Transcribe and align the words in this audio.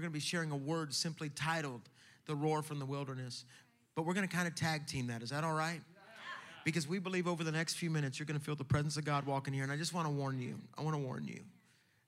we're 0.00 0.04
going 0.04 0.12
to 0.12 0.18
be 0.18 0.20
sharing 0.20 0.50
a 0.50 0.56
word 0.56 0.94
simply 0.94 1.28
titled 1.28 1.82
The 2.24 2.34
Roar 2.34 2.62
from 2.62 2.78
the 2.78 2.86
Wilderness. 2.86 3.44
But 3.94 4.06
we're 4.06 4.14
going 4.14 4.26
to 4.26 4.34
kind 4.34 4.48
of 4.48 4.54
tag 4.54 4.86
team 4.86 5.08
that. 5.08 5.22
Is 5.22 5.28
that 5.28 5.44
all 5.44 5.52
right? 5.52 5.82
Because 6.64 6.88
we 6.88 6.98
believe 6.98 7.28
over 7.28 7.44
the 7.44 7.52
next 7.52 7.74
few 7.74 7.90
minutes, 7.90 8.18
you're 8.18 8.24
going 8.24 8.38
to 8.38 8.42
feel 8.42 8.56
the 8.56 8.64
presence 8.64 8.96
of 8.96 9.04
God 9.04 9.26
walking 9.26 9.52
here. 9.52 9.62
And 9.62 9.70
I 9.70 9.76
just 9.76 9.92
want 9.92 10.06
to 10.06 10.10
warn 10.10 10.40
you. 10.40 10.54
I 10.78 10.80
want 10.80 10.94
to 10.94 11.02
warn 11.02 11.26
you. 11.26 11.40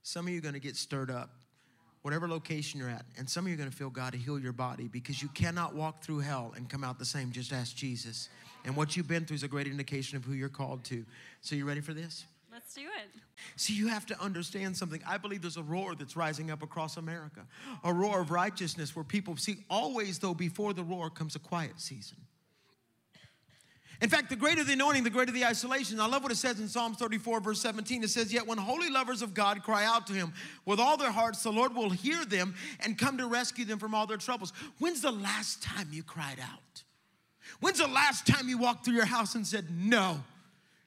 Some 0.02 0.26
of 0.26 0.32
you 0.32 0.38
are 0.38 0.42
going 0.42 0.54
to 0.54 0.60
get 0.60 0.74
stirred 0.74 1.10
up, 1.10 1.34
whatever 2.00 2.26
location 2.26 2.80
you're 2.80 2.88
at. 2.88 3.04
And 3.18 3.28
some 3.28 3.44
of 3.44 3.48
you 3.48 3.56
are 3.56 3.58
going 3.58 3.70
to 3.70 3.76
feel 3.76 3.90
God 3.90 4.12
to 4.12 4.18
heal 4.18 4.38
your 4.38 4.54
body 4.54 4.88
because 4.88 5.20
you 5.20 5.28
cannot 5.28 5.74
walk 5.74 6.02
through 6.02 6.20
hell 6.20 6.54
and 6.56 6.70
come 6.70 6.84
out 6.84 6.98
the 6.98 7.04
same. 7.04 7.30
Just 7.30 7.52
ask 7.52 7.76
Jesus. 7.76 8.30
And 8.64 8.74
what 8.74 8.96
you've 8.96 9.08
been 9.08 9.26
through 9.26 9.34
is 9.34 9.42
a 9.42 9.48
great 9.48 9.66
indication 9.66 10.16
of 10.16 10.24
who 10.24 10.32
you're 10.32 10.48
called 10.48 10.82
to. 10.84 11.04
So, 11.42 11.56
you 11.56 11.66
ready 11.66 11.82
for 11.82 11.92
this? 11.92 12.24
Let's 12.52 12.74
do 12.74 12.82
it. 12.82 13.22
See, 13.56 13.72
you 13.72 13.88
have 13.88 14.04
to 14.06 14.20
understand 14.20 14.76
something. 14.76 15.00
I 15.06 15.16
believe 15.16 15.40
there's 15.40 15.56
a 15.56 15.62
roar 15.62 15.94
that's 15.94 16.16
rising 16.16 16.50
up 16.50 16.62
across 16.62 16.98
America, 16.98 17.46
a 17.82 17.92
roar 17.92 18.20
of 18.20 18.30
righteousness 18.30 18.94
where 18.94 19.04
people 19.04 19.38
see, 19.38 19.64
always, 19.70 20.18
though, 20.18 20.34
before 20.34 20.74
the 20.74 20.84
roar 20.84 21.08
comes 21.08 21.34
a 21.34 21.38
quiet 21.38 21.80
season. 21.80 22.18
In 24.02 24.10
fact, 24.10 24.28
the 24.28 24.36
greater 24.36 24.64
the 24.64 24.72
anointing, 24.72 25.04
the 25.04 25.10
greater 25.10 25.32
the 25.32 25.46
isolation. 25.46 25.98
I 26.00 26.06
love 26.06 26.24
what 26.24 26.32
it 26.32 26.36
says 26.36 26.58
in 26.58 26.68
Psalms 26.68 26.98
34, 26.98 27.40
verse 27.40 27.60
17. 27.60 28.02
It 28.02 28.10
says, 28.10 28.32
Yet 28.32 28.46
when 28.46 28.58
holy 28.58 28.90
lovers 28.90 29.22
of 29.22 29.32
God 29.32 29.62
cry 29.62 29.84
out 29.84 30.06
to 30.08 30.12
him 30.12 30.34
with 30.66 30.80
all 30.80 30.96
their 30.96 31.12
hearts, 31.12 31.42
the 31.44 31.52
Lord 31.52 31.74
will 31.74 31.90
hear 31.90 32.24
them 32.24 32.54
and 32.80 32.98
come 32.98 33.16
to 33.18 33.26
rescue 33.26 33.64
them 33.64 33.78
from 33.78 33.94
all 33.94 34.06
their 34.06 34.16
troubles. 34.16 34.52
When's 34.78 35.02
the 35.02 35.12
last 35.12 35.62
time 35.62 35.88
you 35.92 36.02
cried 36.02 36.40
out? 36.42 36.82
When's 37.60 37.78
the 37.78 37.86
last 37.86 38.26
time 38.26 38.48
you 38.48 38.58
walked 38.58 38.84
through 38.84 38.96
your 38.96 39.04
house 39.04 39.36
and 39.36 39.46
said, 39.46 39.66
No, 39.70 40.20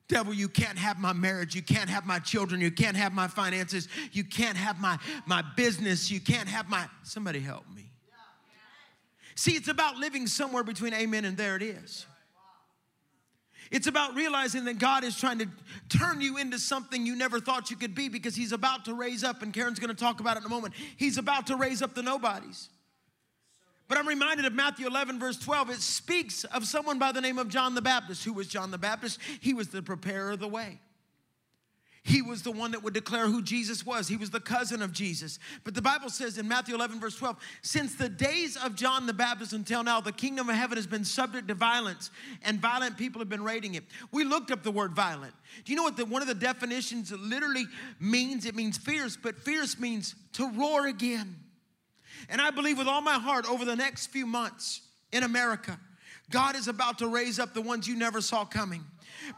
devil, 0.08 0.34
you 0.34 0.48
can't 0.48 0.77
have 0.77 1.00
my 1.00 1.14
marriage, 1.14 1.55
you 1.55 1.62
can't 1.62 1.90
have 1.90 2.05
my 2.05 2.20
children, 2.20 2.62
you 2.62 2.72
can't 2.72 2.98
have 2.98 3.13
my 3.13 3.27
finances, 3.27 3.88
you 4.12 4.23
can't 4.23 4.58
have 4.58 4.80
my, 4.80 4.98
my 5.26 5.44
business, 5.55 6.12
you 6.12 6.20
can't 6.20 6.48
have 6.48 6.70
my. 6.70 6.88
Somebody 7.04 7.40
help 7.40 7.66
me. 7.76 7.91
See, 9.36 9.52
it's 9.52 9.68
about 9.68 9.98
living 9.98 10.27
somewhere 10.27 10.63
between 10.63 10.93
amen 10.93 11.26
and 11.26 11.35
there 11.35 11.55
it 11.55 11.62
is. 11.62 12.05
It's 13.71 13.88
about 13.88 14.15
realizing 14.15 14.65
that 14.65 14.77
God 14.77 15.04
is 15.04 15.18
trying 15.18 15.40
to 15.40 15.48
turn 15.90 16.21
you 16.21 16.37
into 16.37 16.60
something 16.60 17.05
you 17.05 17.15
never 17.15 17.40
thought 17.40 17.71
you 17.71 17.76
could 17.76 17.96
be 17.96 18.10
because 18.10 18.35
He's 18.35 18.52
about 18.52 18.85
to 18.85 18.93
raise 18.93 19.24
up, 19.24 19.41
and 19.41 19.54
Karen's 19.54 19.80
gonna 19.80 19.93
talk 19.93 20.20
about 20.20 20.37
it 20.37 20.41
in 20.41 20.46
a 20.46 20.49
moment. 20.49 20.74
He's 20.98 21.18
about 21.18 21.48
to 21.48 21.55
raise 21.55 21.82
up 21.82 21.96
the 21.96 22.04
nobodies. 22.04 22.70
But 23.88 23.98
I'm 23.98 24.08
reminded 24.08 24.46
of 24.46 24.54
Matthew 24.54 24.88
11, 24.88 25.20
verse 25.20 25.38
12. 25.38 25.70
It 25.70 25.82
speaks 25.82 26.44
of 26.46 26.66
someone 26.66 26.98
by 26.98 27.12
the 27.12 27.22
name 27.22 27.38
of 27.38 27.50
John 27.50 27.76
the 27.76 27.82
Baptist. 27.82 28.24
Who 28.24 28.34
was 28.34 28.48
John 28.48 28.72
the 28.72 28.77
Baptist? 28.77 29.20
He 29.40 29.54
was 29.54 29.68
the 29.68 29.84
preparer 29.84 30.32
of 30.32 30.40
the 30.40 30.48
way. 30.48 30.80
He 32.05 32.22
was 32.22 32.44
the 32.44 32.52
one 32.52 32.70
that 32.72 32.84
would 32.84 32.94
declare 32.94 33.26
who 33.26 33.42
Jesus 33.42 33.84
was. 33.84 34.08
He 34.08 34.16
was 34.16 34.30
the 34.30 34.40
cousin 34.40 34.84
of 34.84 34.92
Jesus. 34.92 35.40
But 35.64 35.74
the 35.74 35.82
Bible 35.82 36.10
says 36.10 36.38
in 36.38 36.48
Matthew 36.48 36.76
11, 36.76 37.00
verse 37.00 37.16
12, 37.16 37.36
since 37.64 37.96
the 37.96 38.08
days 38.08 38.58
of 38.58 38.76
John 38.76 39.08
the 39.08 39.14
Baptist 39.14 39.54
until 39.54 39.84
now, 39.84 40.02
the 40.02 40.12
kingdom 40.12 40.48
of 40.48 40.55
heaven 40.55 40.77
has 40.77 40.86
been 40.86 41.04
subject 41.04 41.48
to 41.48 41.55
violence, 41.55 42.12
and 42.44 42.62
violent 42.62 42.96
people 42.96 43.22
have 43.22 43.30
been 43.30 43.44
raiding 43.44 43.74
it. 43.74 43.86
We 44.12 44.24
looked 44.24 44.52
up 44.52 44.62
the 44.62 44.72
word 44.72 44.94
violent. 44.94 45.34
Do 45.64 45.72
you 45.72 45.77
know 45.77 45.82
what 45.82 45.98
the, 45.98 46.05
one 46.05 46.22
of 46.22 46.27
the 46.27 46.36
definitions 46.36 47.12
literally 47.12 47.66
means? 47.99 48.46
It 48.46 48.54
means 48.54 48.77
fierce, 48.77 49.18
but 49.18 49.40
fierce 49.40 49.80
means 49.80 50.14
to 50.34 50.48
roar 50.52 50.86
again. 50.86 51.36
And 52.30 52.41
I 52.41 52.52
believe 52.52 52.77
with 52.77 52.88
all 52.88 53.02
my 53.02 53.20
heart 53.20 53.49
over 53.49 53.66
the 53.66 53.76
next 53.76 54.08
few 54.08 54.26
months 54.26 54.82
in 55.12 55.24
America, 55.24 55.80
God 56.32 56.55
is 56.55 56.68
about 56.68 56.99
to 56.99 57.08
raise 57.08 57.40
up 57.40 57.54
the 57.54 57.62
ones 57.62 57.88
you 57.88 57.96
never 57.96 58.21
saw 58.21 58.46
coming 58.46 58.84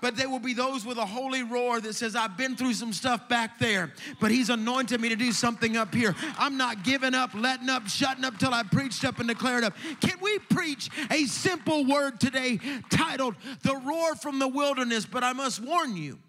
but 0.01 0.15
there 0.15 0.29
will 0.29 0.39
be 0.39 0.53
those 0.53 0.85
with 0.85 0.97
a 0.97 1.05
holy 1.05 1.43
roar 1.43 1.79
that 1.79 1.93
says, 1.93 2.15
I've 2.15 2.37
been 2.37 2.55
through 2.55 2.73
some 2.73 2.93
stuff 2.93 3.27
back 3.29 3.59
there, 3.59 3.93
but 4.19 4.31
He's 4.31 4.49
anointed 4.49 4.99
me 4.99 5.09
to 5.09 5.15
do 5.15 5.31
something 5.31 5.77
up 5.77 5.93
here. 5.93 6.15
I'm 6.37 6.57
not 6.57 6.83
giving 6.83 7.13
up, 7.13 7.33
letting 7.33 7.69
up, 7.69 7.87
shutting 7.87 8.25
up 8.25 8.37
till 8.37 8.53
I 8.53 8.63
preached 8.63 9.05
up 9.05 9.19
and 9.19 9.27
declared 9.27 9.63
up. 9.63 9.75
Can 10.01 10.17
we 10.21 10.39
preach 10.39 10.89
a 11.11 11.25
simple 11.25 11.85
word 11.85 12.19
today 12.19 12.59
titled, 12.89 13.35
The 13.63 13.75
Roar 13.75 14.15
from 14.15 14.39
the 14.39 14.47
Wilderness? 14.47 15.05
But 15.05 15.23
I 15.23 15.33
must 15.33 15.61
warn 15.61 15.95
you, 15.95 16.19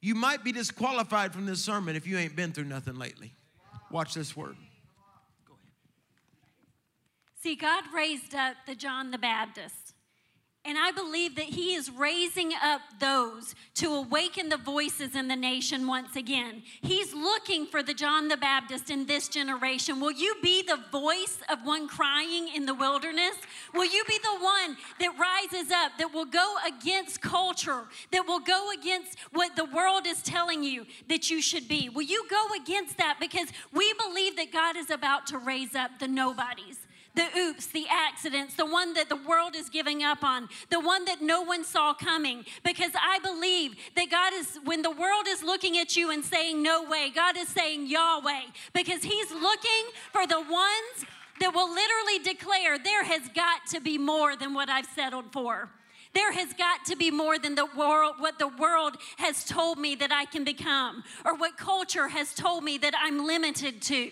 you 0.00 0.14
might 0.14 0.42
be 0.42 0.52
disqualified 0.52 1.32
from 1.32 1.46
this 1.46 1.62
sermon 1.62 1.96
if 1.96 2.06
you 2.06 2.16
ain't 2.18 2.34
been 2.34 2.52
through 2.52 2.64
nothing 2.64 2.96
lately. 2.96 3.32
Watch 3.90 4.14
this 4.14 4.36
word. 4.36 4.56
See, 7.42 7.54
God 7.54 7.84
raised 7.94 8.34
up 8.34 8.56
the 8.66 8.74
John 8.74 9.10
the 9.10 9.18
Baptist. 9.18 9.94
And 10.62 10.76
I 10.76 10.90
believe 10.90 11.36
that 11.36 11.46
he 11.46 11.74
is 11.74 11.90
raising 11.90 12.52
up 12.62 12.82
those 12.98 13.54
to 13.76 13.94
awaken 13.94 14.50
the 14.50 14.58
voices 14.58 15.16
in 15.16 15.26
the 15.26 15.36
nation 15.36 15.86
once 15.86 16.16
again. 16.16 16.62
He's 16.82 17.14
looking 17.14 17.64
for 17.64 17.82
the 17.82 17.94
John 17.94 18.28
the 18.28 18.36
Baptist 18.36 18.90
in 18.90 19.06
this 19.06 19.26
generation. 19.28 20.00
Will 20.00 20.12
you 20.12 20.34
be 20.42 20.62
the 20.62 20.78
voice 20.92 21.38
of 21.48 21.64
one 21.64 21.88
crying 21.88 22.48
in 22.54 22.66
the 22.66 22.74
wilderness? 22.74 23.36
Will 23.72 23.86
you 23.86 24.04
be 24.06 24.18
the 24.22 24.38
one 24.38 24.76
that 24.98 25.18
rises 25.18 25.72
up, 25.72 25.92
that 25.98 26.12
will 26.12 26.26
go 26.26 26.56
against 26.68 27.22
culture, 27.22 27.84
that 28.12 28.26
will 28.26 28.40
go 28.40 28.68
against 28.78 29.16
what 29.32 29.56
the 29.56 29.64
world 29.64 30.06
is 30.06 30.20
telling 30.20 30.62
you 30.62 30.84
that 31.08 31.30
you 31.30 31.40
should 31.40 31.68
be? 31.68 31.88
Will 31.88 32.02
you 32.02 32.26
go 32.28 32.48
against 32.62 32.98
that? 32.98 33.16
Because 33.18 33.48
we 33.72 33.94
believe 33.94 34.36
that 34.36 34.52
God 34.52 34.76
is 34.76 34.90
about 34.90 35.26
to 35.28 35.38
raise 35.38 35.74
up 35.74 35.92
the 35.98 36.08
nobodies 36.08 36.80
the 37.14 37.26
oops, 37.36 37.66
the 37.66 37.86
accidents, 37.90 38.54
the 38.54 38.66
one 38.66 38.94
that 38.94 39.08
the 39.08 39.16
world 39.16 39.56
is 39.56 39.68
giving 39.68 40.02
up 40.02 40.22
on, 40.22 40.48
the 40.70 40.78
one 40.78 41.04
that 41.06 41.20
no 41.20 41.42
one 41.42 41.64
saw 41.64 41.92
coming. 41.92 42.44
Because 42.64 42.92
I 43.00 43.18
believe 43.18 43.74
that 43.96 44.10
God 44.10 44.32
is, 44.34 44.58
when 44.64 44.82
the 44.82 44.90
world 44.90 45.26
is 45.26 45.42
looking 45.42 45.78
at 45.78 45.96
you 45.96 46.10
and 46.10 46.24
saying, 46.24 46.62
No 46.62 46.84
way, 46.84 47.10
God 47.14 47.36
is 47.36 47.48
saying 47.48 47.88
Yahweh, 47.88 48.42
because 48.72 49.02
He's 49.02 49.30
looking 49.32 49.84
for 50.12 50.26
the 50.26 50.40
ones 50.40 51.06
that 51.40 51.52
will 51.54 51.72
literally 51.72 52.18
declare, 52.22 52.78
There 52.78 53.04
has 53.04 53.22
got 53.34 53.66
to 53.70 53.80
be 53.80 53.98
more 53.98 54.36
than 54.36 54.54
what 54.54 54.68
I've 54.68 54.86
settled 54.86 55.32
for. 55.32 55.68
There 56.12 56.32
has 56.32 56.52
got 56.54 56.84
to 56.86 56.96
be 56.96 57.10
more 57.10 57.38
than 57.38 57.54
the 57.54 57.68
world, 57.76 58.16
what 58.18 58.38
the 58.38 58.48
world 58.48 58.96
has 59.18 59.44
told 59.44 59.78
me 59.78 59.94
that 59.96 60.12
I 60.12 60.24
can 60.24 60.42
become, 60.42 61.04
or 61.24 61.36
what 61.36 61.56
culture 61.56 62.08
has 62.08 62.34
told 62.34 62.64
me 62.64 62.78
that 62.78 62.94
I'm 63.00 63.24
limited 63.24 63.80
to. 63.82 64.10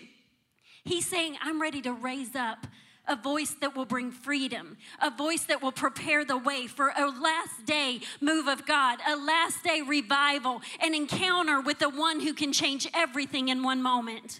He's 0.85 1.05
saying, 1.05 1.37
I'm 1.41 1.61
ready 1.61 1.81
to 1.81 1.91
raise 1.91 2.35
up 2.35 2.67
a 3.09 3.15
voice 3.15 3.55
that 3.61 3.75
will 3.75 3.85
bring 3.85 4.11
freedom, 4.11 4.77
a 5.01 5.09
voice 5.09 5.43
that 5.45 5.61
will 5.61 5.71
prepare 5.71 6.23
the 6.23 6.37
way 6.37 6.67
for 6.67 6.93
a 6.95 7.07
last 7.07 7.65
day 7.65 7.99
move 8.21 8.47
of 8.47 8.65
God, 8.65 8.99
a 9.07 9.15
last 9.15 9.63
day 9.63 9.81
revival, 9.81 10.61
an 10.81 10.93
encounter 10.93 11.59
with 11.59 11.79
the 11.79 11.89
one 11.89 12.19
who 12.19 12.33
can 12.33 12.53
change 12.53 12.87
everything 12.93 13.49
in 13.49 13.63
one 13.63 13.81
moment. 13.81 14.39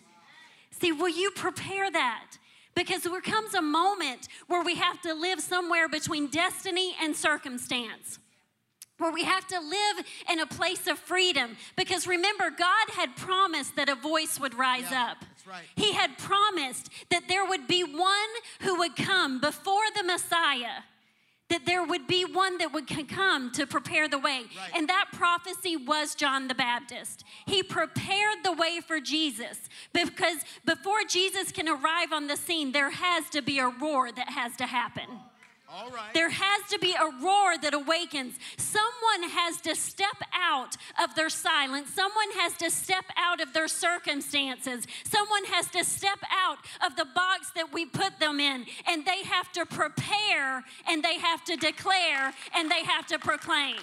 See, 0.72 0.91
will 0.91 1.09
you 1.09 1.31
prepare 1.31 1.91
that? 1.91 2.38
Because 2.75 3.03
there 3.03 3.19
comes 3.19 3.56
a 3.56 3.62
moment 3.62 4.30
where 4.47 4.63
we 4.63 4.75
have 4.75 5.01
to 5.01 5.13
live 5.13 5.41
somewhere 5.41 5.90
between 5.90 6.28
destiny 6.28 6.96
and 7.01 7.16
circumstance 7.16 8.19
where 9.00 9.12
we 9.12 9.24
have 9.24 9.47
to 9.47 9.59
live 9.59 10.06
in 10.30 10.40
a 10.40 10.46
place 10.46 10.86
of 10.86 11.00
freedom. 11.00 11.57
Because 11.75 12.06
remember, 12.06 12.50
God 12.51 12.90
had 12.96 13.16
promised 13.16 13.75
that 13.78 13.90
a 13.90 13.96
voice 13.96 14.40
would 14.40 14.53
rise 14.53 14.91
yeah. 14.91 15.12
up. 15.12 15.25
Right. 15.50 15.64
He 15.76 15.94
had 15.94 16.18
promised 16.18 16.90
that 17.10 17.28
there 17.28 17.46
would 17.46 17.68
be 17.68 17.84
one 17.84 18.12
who 18.62 18.78
would 18.78 18.96
come 18.96 19.40
before 19.40 19.84
the 19.96 20.04
Messiah, 20.04 20.84
that 21.50 21.66
there 21.66 21.84
would 21.84 22.06
be 22.06 22.24
one 22.24 22.60
that 22.60 22.72
would 22.72 22.88
come 23.08 23.52
to 23.54 23.66
prepare 23.66 24.08
the 24.08 24.20
way. 24.20 24.42
Right. 24.42 24.72
And 24.76 24.88
that 24.90 25.06
prophecy 25.14 25.76
was 25.76 26.14
John 26.14 26.48
the 26.48 26.54
Baptist. 26.56 27.24
He 27.48 27.64
prepared 27.64 28.44
the 28.44 28.54
way 28.54 28.80
for 28.86 29.00
Jesus 29.00 29.58
because 29.92 30.38
before 30.66 31.04
Jesus 31.10 31.52
can 31.52 31.68
arrive 31.68 32.14
on 32.14 32.28
the 32.28 32.38
scene, 32.38 32.72
there 32.72 32.92
has 32.92 33.30
to 33.31 33.42
be 33.42 33.58
a 33.58 33.68
roar 33.68 34.12
that 34.12 34.30
has 34.30 34.56
to 34.58 34.68
happen. 34.68 35.08
There 36.13 36.30
has 36.30 36.62
to 36.72 36.80
be 36.80 36.94
a 36.94 37.24
roar 37.24 37.57
that 37.62 37.74
awakens. 37.74 38.40
Someone 38.57 39.30
has 39.30 39.62
to 39.62 39.75
step 39.75 40.18
out 40.34 40.75
of 41.02 41.16
their 41.16 41.30
silence. 41.30 41.94
Someone 41.94 42.31
has 42.40 42.53
to 42.57 42.72
step 42.72 43.06
out 43.18 43.41
of 43.41 43.53
their 43.53 43.68
circumstances. 43.68 44.85
Someone 45.03 45.46
has 45.46 45.68
to 45.72 45.84
step 45.84 46.19
out 46.31 46.57
of 46.86 46.95
the 46.95 47.06
box 47.16 47.51
that 47.56 47.71
we 47.71 47.86
put 47.86 48.19
them 48.19 48.39
in. 48.39 48.66
And 48.88 49.06
they 49.06 49.24
have 49.24 49.51
to 49.54 49.66
prepare 49.66 50.63
and 50.88 51.04
they 51.04 51.19
have 51.19 51.44
to 51.45 51.56
declare 51.56 52.33
and 52.56 52.69
they 52.69 52.83
have 52.83 53.06
to 53.07 53.19
proclaim. 53.19 53.75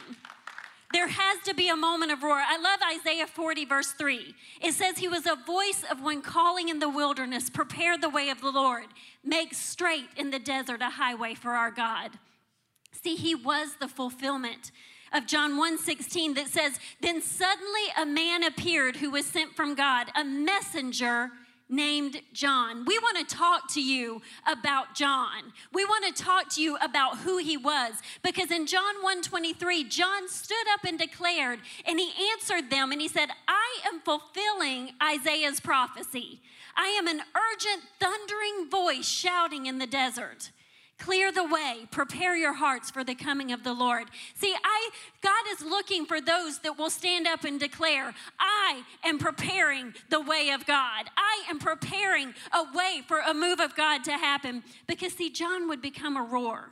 There 0.93 1.09
has 1.09 1.39
to 1.45 1.55
be 1.55 1.69
a 1.69 1.77
moment 1.77 2.13
of 2.13 2.23
roar. 2.23 2.39
I 2.39 2.59
love 2.59 2.81
Isaiah 2.97 3.27
40, 3.27 3.65
verse 3.65 3.93
3. 3.93 4.35
It 4.63 4.73
says, 4.73 4.99
He 4.99 5.09
was 5.09 5.27
a 5.27 5.37
voice 5.47 5.85
of 5.91 6.01
one 6.01 6.23
calling 6.23 6.69
in 6.69 6.79
the 6.79 6.89
wilderness, 6.89 7.51
prepare 7.51 7.99
the 7.99 8.09
way 8.09 8.29
of 8.29 8.41
the 8.41 8.51
Lord, 8.51 8.87
make 9.25 9.53
straight 9.53 10.09
in 10.17 10.31
the 10.31 10.39
desert 10.39 10.81
a 10.83 10.91
highway 10.91 11.35
for 11.35 11.53
our 11.53 11.71
God. 11.71 12.13
See, 12.93 13.17
He 13.17 13.35
was 13.35 13.77
the 13.81 13.89
fulfillment 13.89 14.71
of 15.13 15.27
John 15.27 15.53
1:16 15.55 16.35
that 16.37 16.49
says, 16.49 16.79
Then 17.01 17.21
suddenly 17.21 17.83
a 17.99 18.07
man 18.07 18.45
appeared 18.45 18.97
who 18.97 19.11
was 19.11 19.27
sent 19.27 19.57
from 19.57 19.75
God, 19.75 20.11
a 20.15 20.25
messenger 20.25 21.31
named 21.69 22.21
John. 22.33 22.85
We 22.85 22.99
want 22.99 23.19
to 23.19 23.37
talk 23.37 23.73
to 23.75 23.83
you 23.83 24.23
about 24.47 24.95
John. 24.95 25.53
We 25.73 25.85
want 25.85 26.05
to 26.15 26.23
talk 26.23 26.49
to 26.55 26.63
you 26.63 26.77
about 26.77 27.19
who 27.19 27.39
he 27.39 27.57
was 27.57 27.95
because 28.23 28.51
in 28.51 28.67
John 28.67 29.03
1:23 29.03 29.89
John 29.89 30.29
stood 30.29 30.69
up 30.73 30.85
and 30.85 30.99
declared 30.99 31.61
and 31.85 31.99
he 31.99 32.13
answered 32.33 32.71
them 32.71 32.93
and 32.93 33.01
he 33.01 33.09
said, 33.09 33.31
"I 33.49 33.81
am 33.87 34.01
fulfilling 34.01 34.95
Isaiah's 35.03 35.61
prophecy. 35.61 36.41
I 36.77 36.89
am 36.89 37.07
an 37.07 37.23
urgent 37.35 37.83
thundering 37.99 38.69
voice 38.71 39.09
shouting 39.09 39.67
in 39.67 39.79
the 39.79 39.87
desert." 39.87 40.51
Clear 40.99 41.31
the 41.31 41.45
way, 41.45 41.87
prepare 41.91 42.35
your 42.35 42.55
hearts 42.55 42.91
for 42.91 43.05
the 43.05 43.15
coming 43.15 43.53
of 43.53 43.63
the 43.63 43.75
Lord. 43.75 44.09
See, 44.35 44.55
I 44.65 44.91
God 45.21 45.45
is 45.53 45.61
looking 45.61 46.07
for 46.07 46.23
those 46.23 46.61
that 46.61 46.79
will 46.79 46.89
stand 46.89 47.27
up 47.27 47.45
and 47.45 47.61
declare, 47.61 48.15
I 48.41 48.83
am 49.05 49.19
preparing 49.19 49.93
the 50.09 50.21
way 50.21 50.51
of 50.51 50.65
God. 50.65 51.11
I 51.19 51.45
am 51.51 51.59
preparing 51.59 52.33
a 52.53 52.65
way 52.75 53.03
for 53.07 53.21
a 53.21 53.35
move 53.35 53.61
of 53.61 53.77
God 53.77 54.05
to 54.05 54.13
happen. 54.13 54.63
Because 54.87 55.13
see, 55.13 55.29
John 55.29 55.69
would 55.69 55.83
become 55.83 56.17
a 56.17 56.23
roar. 56.23 56.71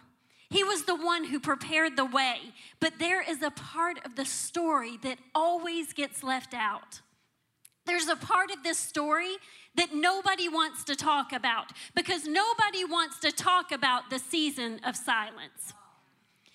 He 0.49 0.65
was 0.65 0.85
the 0.85 0.97
one 0.97 1.25
who 1.25 1.39
prepared 1.39 1.97
the 1.97 2.05
way. 2.05 2.39
But 2.81 2.95
there 2.99 3.23
is 3.23 3.43
a 3.43 3.51
part 3.51 3.99
of 4.07 4.17
the 4.17 4.25
story 4.25 4.97
that 5.03 5.19
always 5.35 5.93
gets 5.93 6.23
left 6.23 6.55
out. 6.55 7.03
There's 7.87 8.09
a 8.09 8.17
part 8.17 8.51
of 8.51 8.63
this 8.63 8.79
story 8.79 9.37
that 9.77 9.95
nobody 9.95 10.49
wants 10.49 10.85
to 10.85 10.97
talk 10.97 11.33
about 11.33 11.73
because 11.95 12.27
nobody 12.27 12.85
wants 12.85 13.19
to 13.21 13.33
talk 13.33 13.73
about 13.73 14.11
the 14.11 14.19
season 14.19 14.81
of 14.85 14.97
silence. 14.97 15.73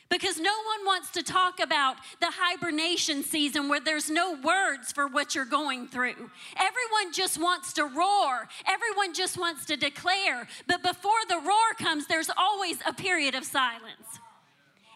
Because 0.10 0.40
no 0.40 0.52
one 0.52 0.86
wants 0.88 1.12
to 1.12 1.22
talk 1.22 1.60
about 1.60 1.98
the 2.20 2.32
hibernation 2.32 3.22
season 3.22 3.70
where 3.70 3.80
there's 3.80 4.10
no 4.10 4.34
words 4.42 4.92
for 4.92 5.08
what 5.08 5.36
you're 5.36 5.46
going 5.46 5.88
through. 5.88 6.32
Everyone 6.58 7.14
just 7.14 7.40
wants 7.40 7.74
to 7.74 7.84
roar. 7.86 8.50
Everyone 8.68 9.14
just 9.14 9.38
wants 9.38 9.66
to 9.66 9.78
declare. 9.78 10.48
But 10.66 10.82
before 10.82 11.20
the 11.28 11.38
roar 11.38 11.74
comes, 11.78 12.08
there's 12.08 12.32
always 12.36 12.80
a 12.88 12.94
period 12.94 13.36
of 13.36 13.44
silence. 13.44 14.20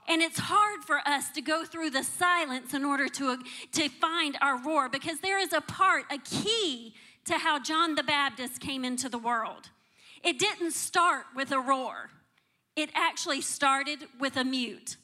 And 0.08 0.22
it's 0.22 0.40
hard 0.40 0.84
for 0.84 0.98
us 1.06 1.30
to 1.32 1.42
go 1.42 1.64
through 1.64 1.92
the 1.92 2.04
silence 2.04 2.74
in 2.74 2.84
order 2.84 3.08
to, 3.08 3.38
to 3.74 3.90
find 3.90 4.36
our 4.42 4.58
roar 4.58 4.90
because 4.90 5.20
there 5.20 5.40
is 5.40 5.54
a 5.54 5.62
part, 5.62 6.06
a 6.12 6.18
key 6.18 6.96
to 7.26 7.38
how 7.38 7.60
John 7.60 7.96
the 7.96 8.04
Baptist 8.04 8.60
came 8.60 8.84
into 8.84 9.10
the 9.10 9.18
world. 9.18 9.70
It 10.24 10.40
didn't 10.40 10.72
start 10.72 11.26
with 11.36 11.52
a 11.52 11.60
roar, 11.60 12.12
it 12.76 12.90
actually 12.94 13.42
started 13.42 14.08
with 14.20 14.38
a 14.38 14.44
mute. 14.44 14.98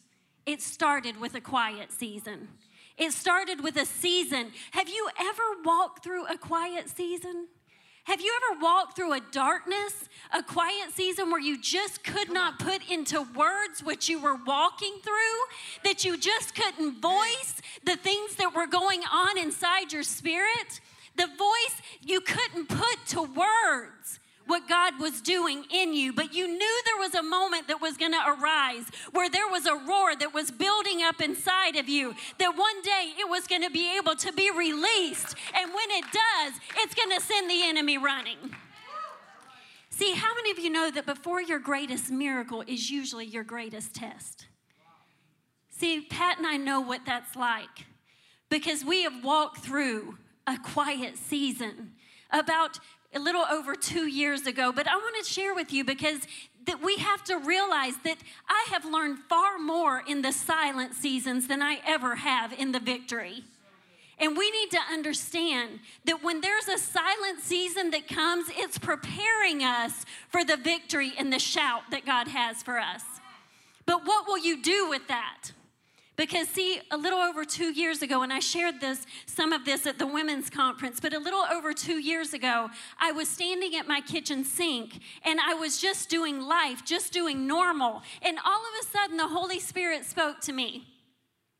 It 0.46 0.64
started 0.64 1.20
with 1.20 1.36
a 1.36 1.42
quiet 1.42 1.92
season. 1.92 2.48
It 2.98 3.14
started 3.14 3.62
with 3.62 3.78
a 3.78 3.86
season. 3.86 4.52
Have 4.72 4.90
you 4.90 5.08
ever 5.20 5.44
walked 5.64 6.04
through 6.04 6.26
a 6.26 6.40
quiet 6.40 6.90
season? 6.90 7.48
Have 8.06 8.20
you 8.20 8.34
ever 8.38 8.60
walked 8.60 8.96
through 8.96 9.14
a 9.14 9.22
darkness, 9.32 10.10
a 10.34 10.42
quiet 10.42 10.92
season 10.92 11.30
where 11.30 11.40
you 11.40 11.62
just 11.62 12.04
could 12.04 12.32
not 12.32 12.58
put 12.58 12.90
into 12.90 13.22
words 13.36 13.84
what 13.84 14.10
you 14.10 14.20
were 14.20 14.38
walking 14.44 14.96
through? 15.04 15.84
That 15.84 16.04
you 16.04 16.18
just 16.18 16.56
couldn't 16.56 17.00
voice 17.00 17.62
the 17.84 17.96
things 17.96 18.34
that 18.38 18.56
were 18.56 18.66
going 18.66 19.04
on 19.04 19.38
inside 19.38 19.94
your 19.94 20.02
spirit? 20.02 20.82
The 21.16 21.28
voice 21.28 21.82
you 22.02 22.22
couldn't 22.22 22.70
put 22.70 23.06
to 23.08 23.24
words 23.24 24.20
what 24.50 24.68
God 24.68 25.00
was 25.00 25.22
doing 25.22 25.64
in 25.72 25.94
you, 25.94 26.12
but 26.12 26.34
you 26.34 26.48
knew 26.48 26.82
there 26.86 26.98
was 26.98 27.14
a 27.14 27.22
moment 27.22 27.68
that 27.68 27.80
was 27.80 27.98
going 27.98 28.14
to 28.14 28.36
arise 28.42 28.86
where 29.12 29.30
there 29.30 29.48
was 29.48 29.68
a 29.68 29.76
roar 29.76 30.16
that 30.16 30.34
was 30.34 30.50
building 30.50 31.04
up 31.04 31.22
inside 31.22 31.76
of 31.76 31.88
you, 31.88 32.16
that 32.40 32.58
one 32.58 32.82
day 32.82 33.14
it 33.20 33.30
was 33.30 33.46
going 33.46 33.62
to 33.62 33.70
be 33.70 33.96
able 33.96 34.16
to 34.16 34.34
be 34.34 34.50
released. 34.50 35.36
And 35.56 35.72
when 35.72 35.92
it 35.92 36.06
does, 36.06 36.60
it's 36.78 36.96
going 36.96 37.12
to 37.12 37.24
send 37.24 37.50
the 37.50 37.62
enemy 37.64 38.00
running. 38.00 38.38
See, 39.92 40.14
how 40.14 40.34
many 40.34 40.50
of 40.52 40.58
you 40.58 40.72
know 40.72 40.90
that 40.90 41.06
before 41.06 41.42
your 41.42 41.60
greatest 41.60 42.10
miracle 42.10 42.64
is 42.66 42.90
usually 42.90 43.26
your 43.26 43.44
greatest 43.44 43.94
test? 43.94 44.48
See, 45.70 46.02
Pat 46.02 46.38
and 46.38 46.48
I 46.48 46.58
know 46.58 46.82
what 46.82 47.02
that's 47.06 47.36
like 47.36 47.86
because 48.50 48.84
we 48.84 49.04
have 49.04 49.24
walked 49.24 49.60
through 49.60 50.18
a 50.50 50.58
quiet 50.58 51.18
season 51.18 51.92
about 52.32 52.80
a 53.14 53.20
little 53.20 53.46
over 53.52 53.76
two 53.76 54.08
years 54.08 54.48
ago. 54.48 54.72
But 54.72 54.88
I 54.88 54.96
want 54.96 55.16
to 55.24 55.32
share 55.32 55.54
with 55.54 55.72
you 55.72 55.84
because 55.84 56.28
that 56.66 56.82
we 56.84 56.98
have 56.98 57.24
to 57.26 57.38
realize 57.38 57.94
that 58.04 58.18
I 58.48 58.68
have 58.72 58.86
learned 58.86 59.20
far 59.30 59.58
more 59.58 60.04
in 60.08 60.22
the 60.22 60.32
silent 60.32 60.94
seasons 60.94 61.48
than 61.48 61.62
I 61.62 61.80
ever 61.86 62.16
have 62.16 62.52
in 62.54 62.72
the 62.72 62.80
victory. 62.80 63.44
And 64.20 64.38
we 64.38 64.52
need 64.52 64.70
to 64.72 64.80
understand 64.92 65.80
that 66.06 66.24
when 66.24 66.42
there's 66.42 66.68
a 66.68 66.78
silent 66.78 67.40
season 67.42 67.92
that 67.92 68.08
comes, 68.08 68.48
it's 68.50 68.78
preparing 68.78 69.64
us 69.64 70.06
for 70.30 70.44
the 70.44 70.58
victory 70.58 71.14
and 71.18 71.32
the 71.32 71.40
shout 71.40 71.84
that 71.92 72.06
God 72.06 72.28
has 72.28 72.62
for 72.62 72.80
us. 72.80 73.04
But 73.86 74.06
what 74.06 74.28
will 74.28 74.38
you 74.38 74.62
do 74.62 74.90
with 74.90 75.08
that? 75.08 75.52
Because, 76.20 76.50
see, 76.50 76.82
a 76.92 76.98
little 76.98 77.20
over 77.20 77.46
two 77.46 77.72
years 77.72 78.02
ago, 78.02 78.24
and 78.24 78.34
I 78.34 78.40
shared 78.40 78.82
this, 78.82 79.06
some 79.26 79.54
of 79.54 79.64
this 79.64 79.88
at 79.88 80.00
the 80.00 80.06
women's 80.06 80.50
conference, 80.50 81.00
but 81.00 81.14
a 81.14 81.18
little 81.18 81.46
over 81.50 81.72
two 81.72 81.98
years 82.00 82.34
ago, 82.34 82.68
I 83.00 83.14
was 83.14 83.30
standing 83.30 83.74
at 83.78 83.88
my 83.88 84.02
kitchen 84.02 84.44
sink 84.44 85.00
and 85.24 85.40
I 85.40 85.54
was 85.54 85.80
just 85.80 86.10
doing 86.10 86.42
life, 86.42 86.84
just 86.84 87.14
doing 87.14 87.48
normal. 87.48 88.02
And 88.22 88.38
all 88.46 88.60
of 88.60 88.86
a 88.86 88.86
sudden, 88.88 89.16
the 89.16 89.30
Holy 89.30 89.62
Spirit 89.62 90.04
spoke 90.04 90.42
to 90.42 90.52
me. 90.52 90.88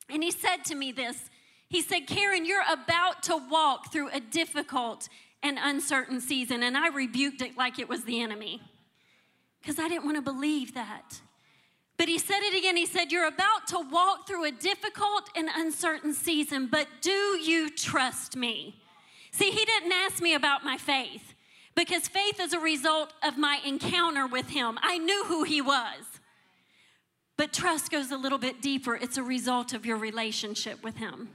And 0.10 0.22
He 0.22 0.30
said 0.30 0.66
to 0.66 0.76
me 0.76 0.92
this 0.92 1.30
He 1.70 1.82
said, 1.82 2.02
Karen, 2.02 2.44
you're 2.44 2.70
about 2.70 3.24
to 3.24 3.38
walk 3.50 3.94
through 3.94 4.10
a 4.10 4.20
difficult 4.20 5.08
and 5.42 5.58
uncertain 5.58 6.20
season. 6.20 6.64
And 6.64 6.76
I 6.76 6.90
rebuked 6.90 7.42
it 7.42 7.56
like 7.58 7.80
it 7.80 7.88
was 7.88 8.04
the 8.04 8.20
enemy 8.20 8.62
because 9.62 9.80
I 9.80 9.88
didn't 9.88 10.04
want 10.04 10.18
to 10.18 10.22
believe 10.22 10.74
that. 10.74 11.22
But 12.00 12.08
he 12.08 12.18
said 12.18 12.40
it 12.44 12.58
again. 12.58 12.78
He 12.78 12.86
said, 12.86 13.12
You're 13.12 13.28
about 13.28 13.68
to 13.68 13.80
walk 13.92 14.26
through 14.26 14.46
a 14.46 14.52
difficult 14.52 15.30
and 15.36 15.50
uncertain 15.54 16.14
season, 16.14 16.68
but 16.72 16.88
do 17.02 17.12
you 17.12 17.70
trust 17.70 18.38
me? 18.38 18.82
See, 19.32 19.52
he 19.52 19.66
didn't 19.66 19.92
ask 19.92 20.22
me 20.22 20.34
about 20.34 20.64
my 20.64 20.78
faith 20.78 21.34
because 21.76 22.08
faith 22.08 22.40
is 22.40 22.54
a 22.54 22.60
result 22.60 23.12
of 23.22 23.38
my 23.38 23.60
encounter 23.66 24.26
with 24.26 24.48
him. 24.48 24.80
I 24.82 24.98
knew 24.98 25.26
who 25.26 25.44
he 25.44 25.62
was. 25.62 26.06
But 27.36 27.52
trust 27.52 27.92
goes 27.92 28.12
a 28.12 28.18
little 28.18 28.38
bit 28.38 28.62
deeper, 28.62 28.96
it's 28.96 29.18
a 29.18 29.24
result 29.24 29.74
of 29.74 29.86
your 29.86 29.98
relationship 29.98 30.82
with 30.82 30.96
him. 30.96 31.28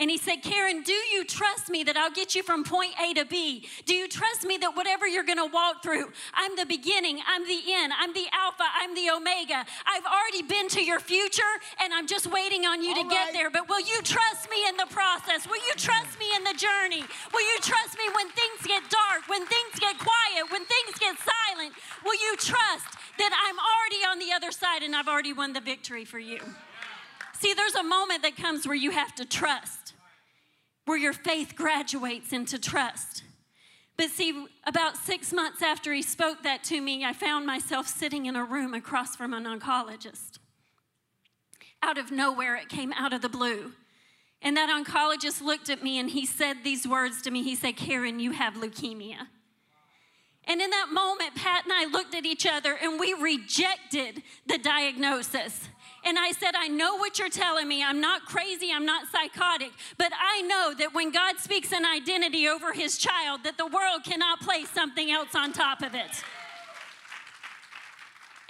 And 0.00 0.10
he 0.10 0.16
said, 0.16 0.36
Karen, 0.42 0.82
do 0.82 0.96
you 1.12 1.26
trust 1.26 1.68
me 1.68 1.84
that 1.84 1.94
I'll 1.94 2.10
get 2.10 2.34
you 2.34 2.42
from 2.42 2.64
point 2.64 2.94
A 2.96 3.12
to 3.20 3.26
B? 3.26 3.68
Do 3.84 3.94
you 3.94 4.08
trust 4.08 4.46
me 4.46 4.56
that 4.56 4.74
whatever 4.74 5.06
you're 5.06 5.28
going 5.28 5.38
to 5.38 5.52
walk 5.52 5.82
through, 5.82 6.08
I'm 6.32 6.56
the 6.56 6.64
beginning, 6.64 7.20
I'm 7.28 7.46
the 7.46 7.60
end, 7.68 7.92
I'm 7.92 8.14
the 8.14 8.24
Alpha, 8.32 8.64
I'm 8.80 8.94
the 8.94 9.10
Omega. 9.10 9.60
I've 9.84 10.08
already 10.08 10.40
been 10.40 10.70
to 10.70 10.82
your 10.82 11.00
future 11.00 11.52
and 11.84 11.92
I'm 11.92 12.06
just 12.06 12.26
waiting 12.32 12.64
on 12.64 12.82
you 12.82 12.96
All 12.96 13.02
to 13.02 13.08
right. 13.08 13.28
get 13.28 13.32
there. 13.34 13.50
But 13.50 13.68
will 13.68 13.84
you 13.84 14.00
trust 14.00 14.48
me 14.48 14.56
in 14.66 14.78
the 14.78 14.88
process? 14.88 15.46
Will 15.46 15.60
you 15.68 15.74
trust 15.76 16.18
me 16.18 16.32
in 16.34 16.44
the 16.44 16.56
journey? 16.56 17.04
Will 17.36 17.44
you 17.44 17.58
trust 17.60 17.92
me 18.00 18.08
when 18.16 18.28
things 18.32 18.64
get 18.64 18.82
dark, 18.88 19.28
when 19.28 19.44
things 19.44 19.76
get 19.78 20.00
quiet, 20.00 20.48
when 20.48 20.64
things 20.64 20.96
get 20.98 21.14
silent? 21.20 21.76
Will 22.08 22.16
you 22.16 22.36
trust 22.40 22.88
that 23.20 23.32
I'm 23.36 23.58
already 23.60 24.00
on 24.08 24.16
the 24.18 24.32
other 24.32 24.50
side 24.50 24.82
and 24.82 24.96
I've 24.96 25.08
already 25.08 25.34
won 25.34 25.52
the 25.52 25.60
victory 25.60 26.06
for 26.06 26.18
you? 26.18 26.40
See, 27.40 27.54
there's 27.54 27.74
a 27.74 27.82
moment 27.82 28.20
that 28.22 28.36
comes 28.36 28.66
where 28.66 28.76
you 28.76 28.90
have 28.90 29.14
to 29.14 29.24
trust, 29.24 29.79
where 30.90 30.98
your 30.98 31.12
faith 31.12 31.54
graduates 31.54 32.32
into 32.32 32.58
trust. 32.58 33.22
But 33.96 34.10
see, 34.10 34.46
about 34.64 34.96
six 34.96 35.32
months 35.32 35.62
after 35.62 35.92
he 35.92 36.02
spoke 36.02 36.42
that 36.42 36.64
to 36.64 36.80
me, 36.80 37.04
I 37.04 37.12
found 37.12 37.46
myself 37.46 37.86
sitting 37.86 38.26
in 38.26 38.34
a 38.34 38.44
room 38.44 38.74
across 38.74 39.14
from 39.14 39.32
an 39.32 39.44
oncologist. 39.44 40.40
Out 41.80 41.96
of 41.96 42.10
nowhere, 42.10 42.56
it 42.56 42.68
came 42.68 42.92
out 42.94 43.12
of 43.12 43.22
the 43.22 43.28
blue. 43.28 43.70
And 44.42 44.56
that 44.56 44.68
oncologist 44.68 45.40
looked 45.40 45.70
at 45.70 45.80
me 45.80 45.96
and 46.00 46.10
he 46.10 46.26
said 46.26 46.64
these 46.64 46.88
words 46.88 47.22
to 47.22 47.30
me. 47.30 47.44
He 47.44 47.54
said, 47.54 47.76
Karen, 47.76 48.18
you 48.18 48.32
have 48.32 48.54
leukemia. 48.54 49.28
And 50.48 50.60
in 50.60 50.70
that 50.70 50.88
moment, 50.90 51.36
Pat 51.36 51.62
and 51.62 51.72
I 51.72 51.84
looked 51.84 52.16
at 52.16 52.26
each 52.26 52.46
other 52.46 52.76
and 52.82 52.98
we 52.98 53.14
rejected 53.14 54.24
the 54.44 54.58
diagnosis. 54.58 55.68
And 56.04 56.18
I 56.18 56.32
said, 56.32 56.52
I 56.56 56.68
know 56.68 56.96
what 56.96 57.18
you're 57.18 57.28
telling 57.28 57.68
me. 57.68 57.84
I'm 57.84 58.00
not 58.00 58.24
crazy, 58.24 58.70
I'm 58.74 58.86
not 58.86 59.06
psychotic, 59.08 59.72
but 59.98 60.12
I 60.18 60.42
know 60.42 60.72
that 60.78 60.94
when 60.94 61.10
God 61.10 61.38
speaks 61.38 61.72
an 61.72 61.84
identity 61.84 62.48
over 62.48 62.72
his 62.72 62.96
child, 62.96 63.44
that 63.44 63.58
the 63.58 63.66
world 63.66 64.04
cannot 64.04 64.40
place 64.40 64.70
something 64.70 65.10
else 65.10 65.34
on 65.34 65.52
top 65.52 65.82
of 65.82 65.94
it. 65.94 66.24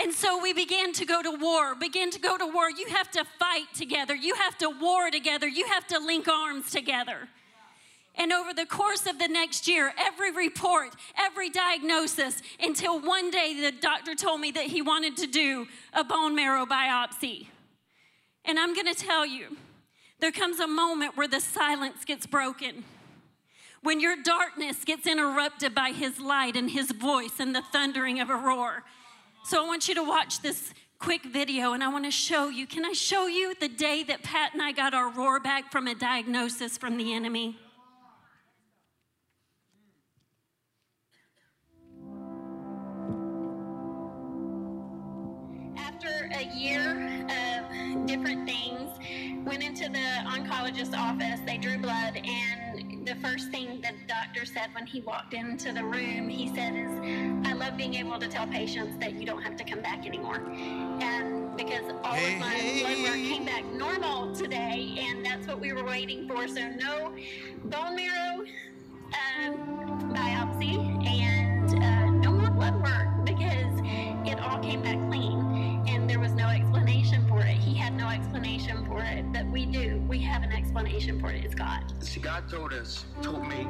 And 0.02 0.14
so 0.14 0.40
we 0.40 0.54
began 0.54 0.92
to 0.95 1.04
go 1.04 1.23
to 1.23 1.30
war, 1.30 1.75
begin 1.75 2.11
to 2.12 2.19
go 2.19 2.38
to 2.38 2.47
war. 2.47 2.71
You 2.71 2.87
have 2.88 3.11
to 3.11 3.25
fight 3.38 3.66
together, 3.75 4.14
you 4.14 4.35
have 4.35 4.57
to 4.59 4.71
war 4.71 5.11
together, 5.11 5.47
you 5.47 5.66
have 5.66 5.87
to 5.88 5.99
link 5.99 6.28
arms 6.28 6.71
together. 6.71 7.28
And 8.17 8.33
over 8.33 8.52
the 8.52 8.67
course 8.67 9.07
of 9.07 9.19
the 9.19 9.29
next 9.29 9.69
year, 9.69 9.93
every 9.99 10.33
report, 10.33 10.95
every 11.17 11.49
diagnosis, 11.49 12.43
until 12.61 13.00
one 13.00 13.31
day 13.31 13.59
the 13.61 13.73
doctor 13.73 14.14
told 14.14 14.40
me 14.40 14.50
that 14.50 14.67
he 14.67 14.83
wanted 14.83 15.17
to 15.19 15.26
do 15.26 15.67
a 15.93 16.05
bone 16.05 16.35
marrow 16.35 16.67
biopsy. 16.67 17.47
And 18.45 18.59
I'm 18.59 18.75
gonna 18.75 18.95
tell 18.95 19.25
you, 19.25 19.57
there 20.19 20.33
comes 20.33 20.61
a 20.61 20.67
moment 20.67 21.17
where 21.17 21.29
the 21.29 21.40
silence 21.40 22.05
gets 22.05 22.26
broken, 22.26 22.85
when 23.83 24.00
your 24.00 24.17
darkness 24.23 24.85
gets 24.85 25.07
interrupted 25.07 25.75
by 25.75 25.90
his 25.93 26.21
light 26.21 26.57
and 26.57 26.71
his 26.71 26.90
voice 26.90 27.38
and 27.38 27.55
the 27.55 27.62
thundering 27.73 28.21
of 28.21 28.29
a 28.29 28.37
roar. 28.37 28.83
So 29.45 29.62
I 29.62 29.67
want 29.67 29.88
you 29.88 29.95
to 29.95 30.02
watch 30.02 30.43
this 30.43 30.75
quick 30.99 31.25
video 31.25 31.73
and 31.73 31.83
I 31.83 31.88
want 31.88 32.05
to 32.05 32.11
show 32.11 32.50
you. 32.50 32.67
Can 32.67 32.85
I 32.85 32.93
show 32.93 33.26
you 33.26 33.55
the 33.59 33.69
day 33.69 34.02
that 34.02 34.23
Pat 34.23 34.52
and 34.52 34.61
I 34.61 34.73
got 34.73 34.93
our 34.93 35.11
roar 35.11 35.40
back 35.40 35.73
from 35.73 35.87
a 35.87 35.95
diagnosis 35.95 36.76
from 36.76 36.99
the 36.99 37.14
enemy? 37.14 37.57
A 46.33 46.45
year 46.57 47.27
of 47.29 48.07
different 48.07 48.49
things, 48.49 48.91
went 49.45 49.63
into 49.63 49.89
the 49.89 50.09
oncologist's 50.27 50.95
office. 50.95 51.41
They 51.47 51.59
drew 51.59 51.79
blood, 51.79 52.17
and 52.17 53.07
the 53.07 53.17
first 53.17 53.51
thing 53.51 53.81
the 53.81 53.93
doctor 54.07 54.45
said 54.45 54.69
when 54.75 54.87
he 54.87 55.01
walked 55.01 55.35
into 55.35 55.73
the 55.73 55.85
room, 55.85 56.29
he 56.29 56.49
said, 56.55 56.75
"Is 56.75 57.49
I 57.49 57.55
love 57.55 57.77
being 57.77 57.95
able 57.95 58.19
to 58.19 58.29
tell 58.29 58.47
patients 58.47 58.99
that 58.99 59.15
you 59.15 59.27
don't 59.27 59.43
have 59.43 59.57
to 59.57 59.65
come 59.65 59.81
back 59.81 60.07
anymore." 60.07 60.41
And 61.01 61.57
because 61.57 61.85
all 62.05 62.15
Hey, 62.15 62.35
of 62.35 62.41
my 62.41 62.81
blood 62.81 63.03
work 63.05 63.15
came 63.17 63.45
back 63.45 63.65
normal 63.73 64.35
today, 64.35 64.97
and 64.99 65.25
that's 65.25 65.47
what 65.47 65.61
we 65.61 65.73
were 65.73 65.85
waiting 65.85 66.29
for. 66.29 66.47
So 66.49 66.69
no 66.69 67.13
bone 67.65 67.97
marrow 67.97 68.45
um, 69.45 69.90
explanation 80.81 81.21
for. 81.21 81.31
It's 81.31 81.55
God. 81.55 81.85
See, 82.03 82.21
God 82.21 82.49
told 82.49 82.73
us, 82.73 83.05
told 83.23 83.47
me. 83.47 83.67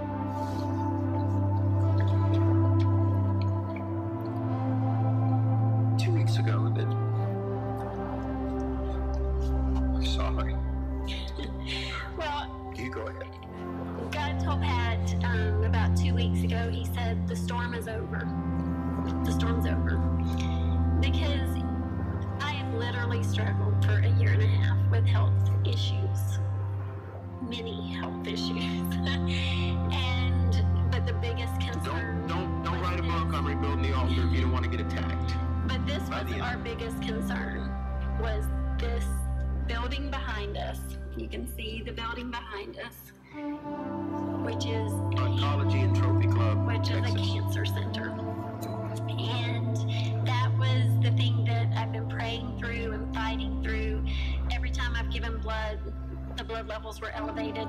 Levels 56.64 57.00
were 57.00 57.11
elevated. 57.11 57.69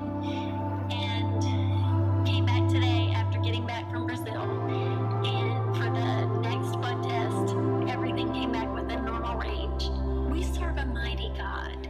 And 0.90 2.26
came 2.26 2.44
back 2.46 2.68
today 2.68 3.12
after 3.14 3.38
getting 3.40 3.66
back 3.66 3.90
from 3.90 4.06
Brazil. 4.06 4.42
And 5.24 5.76
for 5.76 5.84
the 5.84 6.26
next 6.40 6.76
blood 6.76 7.02
test, 7.02 7.54
everything 7.90 8.32
came 8.32 8.52
back 8.52 8.72
within 8.74 9.04
normal 9.04 9.36
range. 9.36 9.88
We 10.30 10.42
serve 10.42 10.76
a 10.76 10.86
mighty 10.86 11.32
God. 11.36 11.88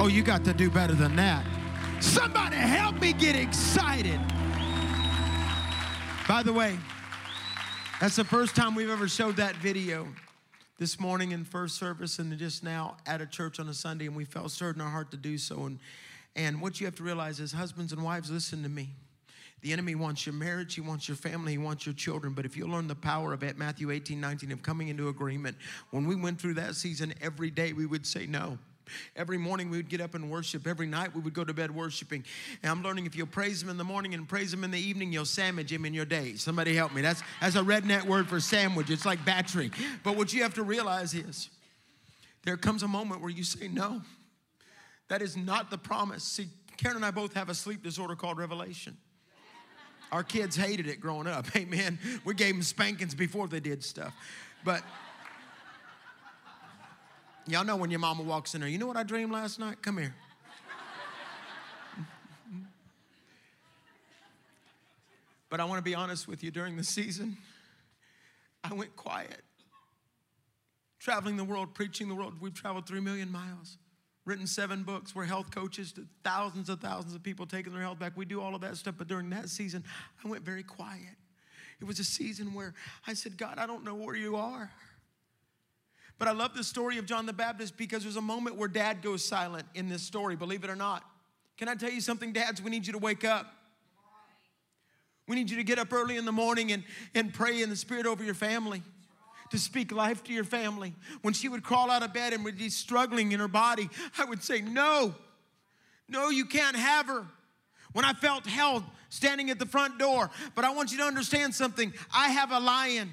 Oh, 0.00 0.08
you 0.08 0.22
got 0.22 0.44
to 0.44 0.52
do 0.52 0.70
better 0.70 0.94
than 0.94 1.16
that. 1.16 1.44
Somebody 2.00 2.56
help 2.56 3.00
me 3.00 3.12
get 3.12 3.34
excited. 3.34 4.20
By 6.28 6.42
the 6.42 6.52
way, 6.52 6.76
that's 8.00 8.16
the 8.16 8.24
first 8.24 8.54
time 8.54 8.74
we've 8.74 8.90
ever 8.90 9.08
showed 9.08 9.36
that 9.36 9.56
video 9.56 10.06
this 10.78 11.00
morning 11.00 11.32
in 11.32 11.44
first 11.44 11.76
service 11.76 12.18
and 12.18 12.36
just 12.38 12.62
now 12.62 12.96
at 13.06 13.20
a 13.20 13.26
church 13.26 13.58
on 13.58 13.68
a 13.68 13.74
Sunday, 13.74 14.06
and 14.06 14.14
we 14.14 14.24
felt 14.24 14.50
stirred 14.50 14.76
in 14.76 14.82
our 14.82 14.90
heart 14.90 15.10
to 15.10 15.16
do 15.16 15.38
so. 15.38 15.64
And, 15.64 15.78
and 16.34 16.60
what 16.60 16.80
you 16.80 16.86
have 16.86 16.94
to 16.96 17.02
realize 17.02 17.40
is, 17.40 17.52
husbands 17.52 17.92
and 17.92 18.02
wives, 18.02 18.30
listen 18.30 18.62
to 18.62 18.68
me. 18.68 18.90
The 19.62 19.72
enemy 19.72 19.94
wants 19.94 20.26
your 20.26 20.34
marriage, 20.34 20.74
he 20.74 20.82
wants 20.82 21.08
your 21.08 21.16
family, 21.16 21.52
he 21.52 21.58
wants 21.58 21.86
your 21.86 21.94
children. 21.94 22.34
But 22.34 22.44
if 22.44 22.56
you 22.56 22.66
learn 22.66 22.88
the 22.88 22.94
power 22.94 23.32
of 23.32 23.42
it, 23.42 23.56
Matthew 23.56 23.90
18, 23.90 24.20
19, 24.20 24.52
of 24.52 24.62
coming 24.62 24.88
into 24.88 25.08
agreement, 25.08 25.56
when 25.90 26.06
we 26.06 26.14
went 26.14 26.38
through 26.38 26.54
that 26.54 26.74
season, 26.74 27.14
every 27.22 27.50
day 27.50 27.72
we 27.72 27.86
would 27.86 28.06
say 28.06 28.26
no. 28.26 28.58
Every 29.14 29.38
morning 29.38 29.70
we 29.70 29.76
would 29.76 29.88
get 29.88 30.00
up 30.00 30.14
and 30.14 30.30
worship. 30.30 30.66
Every 30.66 30.86
night 30.86 31.14
we 31.14 31.20
would 31.20 31.34
go 31.34 31.44
to 31.44 31.54
bed 31.54 31.70
worshiping. 31.74 32.24
And 32.62 32.70
I'm 32.70 32.82
learning 32.82 33.06
if 33.06 33.16
you'll 33.16 33.26
praise 33.26 33.62
him 33.62 33.68
in 33.68 33.76
the 33.76 33.84
morning 33.84 34.14
and 34.14 34.28
praise 34.28 34.52
him 34.52 34.64
in 34.64 34.70
the 34.70 34.78
evening, 34.78 35.12
you'll 35.12 35.24
sandwich 35.24 35.70
him 35.70 35.84
in 35.84 35.94
your 35.94 36.04
day. 36.04 36.34
Somebody 36.34 36.74
help 36.74 36.94
me. 36.94 37.02
That's, 37.02 37.22
that's 37.40 37.56
a 37.56 37.62
redneck 37.62 38.04
word 38.04 38.28
for 38.28 38.40
sandwich. 38.40 38.90
It's 38.90 39.06
like 39.06 39.24
battery. 39.24 39.70
But 40.02 40.16
what 40.16 40.32
you 40.32 40.42
have 40.42 40.54
to 40.54 40.62
realize 40.62 41.14
is 41.14 41.48
there 42.44 42.56
comes 42.56 42.82
a 42.82 42.88
moment 42.88 43.20
where 43.20 43.30
you 43.30 43.44
say 43.44 43.68
no. 43.68 44.02
That 45.08 45.22
is 45.22 45.36
not 45.36 45.70
the 45.70 45.78
promise. 45.78 46.24
See, 46.24 46.48
Karen 46.76 46.96
and 46.96 47.04
I 47.04 47.10
both 47.10 47.34
have 47.34 47.48
a 47.48 47.54
sleep 47.54 47.82
disorder 47.82 48.16
called 48.16 48.38
revelation. 48.38 48.96
Our 50.12 50.22
kids 50.22 50.56
hated 50.56 50.86
it 50.86 51.00
growing 51.00 51.26
up. 51.26 51.46
Amen. 51.56 51.98
We 52.24 52.34
gave 52.34 52.54
them 52.54 52.62
spankings 52.62 53.14
before 53.14 53.48
they 53.48 53.60
did 53.60 53.82
stuff. 53.82 54.14
But 54.64 54.82
y'all 57.46 57.64
know 57.64 57.76
when 57.76 57.90
your 57.90 58.00
mama 58.00 58.22
walks 58.22 58.54
in 58.54 58.60
there, 58.60 58.70
you 58.70 58.78
know 58.78 58.86
what 58.86 58.96
I 58.96 59.02
dreamed 59.02 59.32
last 59.32 59.58
night? 59.58 59.82
Come 59.82 59.98
here. 59.98 60.14
But 65.48 65.60
I 65.60 65.64
want 65.64 65.78
to 65.78 65.82
be 65.82 65.94
honest 65.94 66.26
with 66.26 66.42
you 66.42 66.50
during 66.50 66.76
the 66.76 66.84
season, 66.84 67.36
I 68.64 68.74
went 68.74 68.96
quiet. 68.96 69.42
Traveling 70.98 71.36
the 71.36 71.44
world, 71.44 71.72
preaching 71.72 72.08
the 72.08 72.16
world. 72.16 72.34
We've 72.40 72.52
traveled 72.52 72.86
three 72.86 73.00
million 73.00 73.30
miles, 73.30 73.78
written 74.24 74.46
seven 74.48 74.82
books. 74.82 75.14
We're 75.14 75.24
health 75.24 75.52
coaches 75.52 75.92
to 75.92 76.06
thousands 76.24 76.68
and 76.68 76.80
thousands 76.80 77.14
of 77.14 77.22
people 77.22 77.46
taking 77.46 77.72
their 77.72 77.82
health 77.82 78.00
back. 78.00 78.16
We 78.16 78.24
do 78.24 78.40
all 78.40 78.56
of 78.56 78.60
that 78.62 78.76
stuff. 78.76 78.96
But 78.98 79.06
during 79.06 79.30
that 79.30 79.48
season, 79.48 79.84
I 80.24 80.28
went 80.28 80.42
very 80.42 80.64
quiet. 80.64 81.16
It 81.80 81.84
was 81.84 82.00
a 82.00 82.04
season 82.04 82.52
where 82.52 82.74
I 83.06 83.14
said, 83.14 83.36
God, 83.36 83.58
I 83.58 83.66
don't 83.66 83.84
know 83.84 83.94
where 83.94 84.16
you 84.16 84.34
are. 84.34 84.72
But 86.18 86.28
I 86.28 86.32
love 86.32 86.54
the 86.54 86.64
story 86.64 86.98
of 86.98 87.06
John 87.06 87.26
the 87.26 87.32
Baptist 87.32 87.76
because 87.76 88.02
there's 88.02 88.16
a 88.16 88.22
moment 88.22 88.56
where 88.56 88.68
dad 88.68 89.02
goes 89.02 89.24
silent 89.24 89.66
in 89.74 89.88
this 89.88 90.02
story, 90.02 90.34
believe 90.34 90.64
it 90.64 90.70
or 90.70 90.76
not. 90.76 91.04
Can 91.58 91.68
I 91.68 91.74
tell 91.74 91.90
you 91.90 92.00
something, 92.00 92.32
dads? 92.32 92.62
We 92.62 92.70
need 92.70 92.86
you 92.86 92.92
to 92.94 92.98
wake 92.98 93.24
up. 93.24 93.52
We 95.28 95.36
need 95.36 95.50
you 95.50 95.56
to 95.56 95.64
get 95.64 95.78
up 95.78 95.92
early 95.92 96.16
in 96.16 96.24
the 96.24 96.32
morning 96.32 96.72
and, 96.72 96.84
and 97.14 97.34
pray 97.34 97.62
in 97.62 97.68
the 97.68 97.76
spirit 97.76 98.06
over 98.06 98.22
your 98.22 98.34
family, 98.34 98.82
to 99.50 99.58
speak 99.58 99.92
life 99.92 100.22
to 100.24 100.32
your 100.32 100.44
family. 100.44 100.94
When 101.22 101.34
she 101.34 101.48
would 101.48 101.62
crawl 101.62 101.90
out 101.90 102.02
of 102.02 102.12
bed 102.12 102.32
and 102.32 102.44
would 102.44 102.56
be 102.56 102.68
struggling 102.68 103.32
in 103.32 103.40
her 103.40 103.48
body, 103.48 103.90
I 104.18 104.24
would 104.24 104.42
say, 104.42 104.60
No, 104.60 105.14
no, 106.08 106.30
you 106.30 106.44
can't 106.44 106.76
have 106.76 107.06
her. 107.06 107.26
When 107.92 108.04
I 108.04 108.12
felt 108.12 108.46
held 108.46 108.84
standing 109.08 109.50
at 109.50 109.58
the 109.58 109.66
front 109.66 109.98
door, 109.98 110.30
but 110.54 110.64
I 110.64 110.72
want 110.72 110.92
you 110.92 110.98
to 110.98 111.04
understand 111.04 111.54
something. 111.54 111.92
I 112.14 112.28
have 112.28 112.52
a 112.52 112.60
lion. 112.60 113.10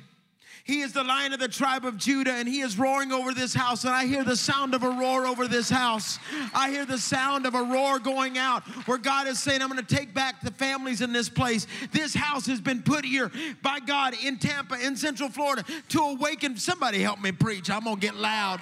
He 0.65 0.79
is 0.79 0.93
the 0.93 1.03
lion 1.03 1.33
of 1.33 1.41
the 1.41 1.49
tribe 1.49 1.83
of 1.83 1.97
Judah, 1.97 2.31
and 2.31 2.47
he 2.47 2.61
is 2.61 2.79
roaring 2.79 3.11
over 3.11 3.33
this 3.33 3.53
house. 3.53 3.83
And 3.83 3.93
I 3.93 4.05
hear 4.05 4.23
the 4.23 4.37
sound 4.37 4.73
of 4.73 4.83
a 4.83 4.89
roar 4.89 5.25
over 5.25 5.45
this 5.45 5.69
house. 5.69 6.19
I 6.55 6.69
hear 6.69 6.85
the 6.85 6.97
sound 6.97 7.45
of 7.45 7.53
a 7.53 7.61
roar 7.61 7.99
going 7.99 8.37
out 8.37 8.63
where 8.87 8.97
God 8.97 9.27
is 9.27 9.39
saying, 9.39 9.61
I'm 9.61 9.67
going 9.67 9.83
to 9.83 9.95
take 9.95 10.13
back 10.13 10.39
the 10.41 10.51
families 10.51 11.01
in 11.01 11.11
this 11.11 11.27
place. 11.27 11.67
This 11.91 12.13
house 12.13 12.45
has 12.47 12.61
been 12.61 12.81
put 12.81 13.03
here 13.03 13.29
by 13.61 13.81
God 13.81 14.13
in 14.23 14.37
Tampa, 14.37 14.79
in 14.79 14.95
Central 14.95 15.27
Florida, 15.27 15.65
to 15.89 15.99
awaken. 15.99 16.55
Somebody 16.55 17.01
help 17.01 17.19
me 17.19 17.33
preach. 17.33 17.69
I'm 17.69 17.83
going 17.83 17.97
to 17.97 18.01
get 18.01 18.15
loud. 18.15 18.61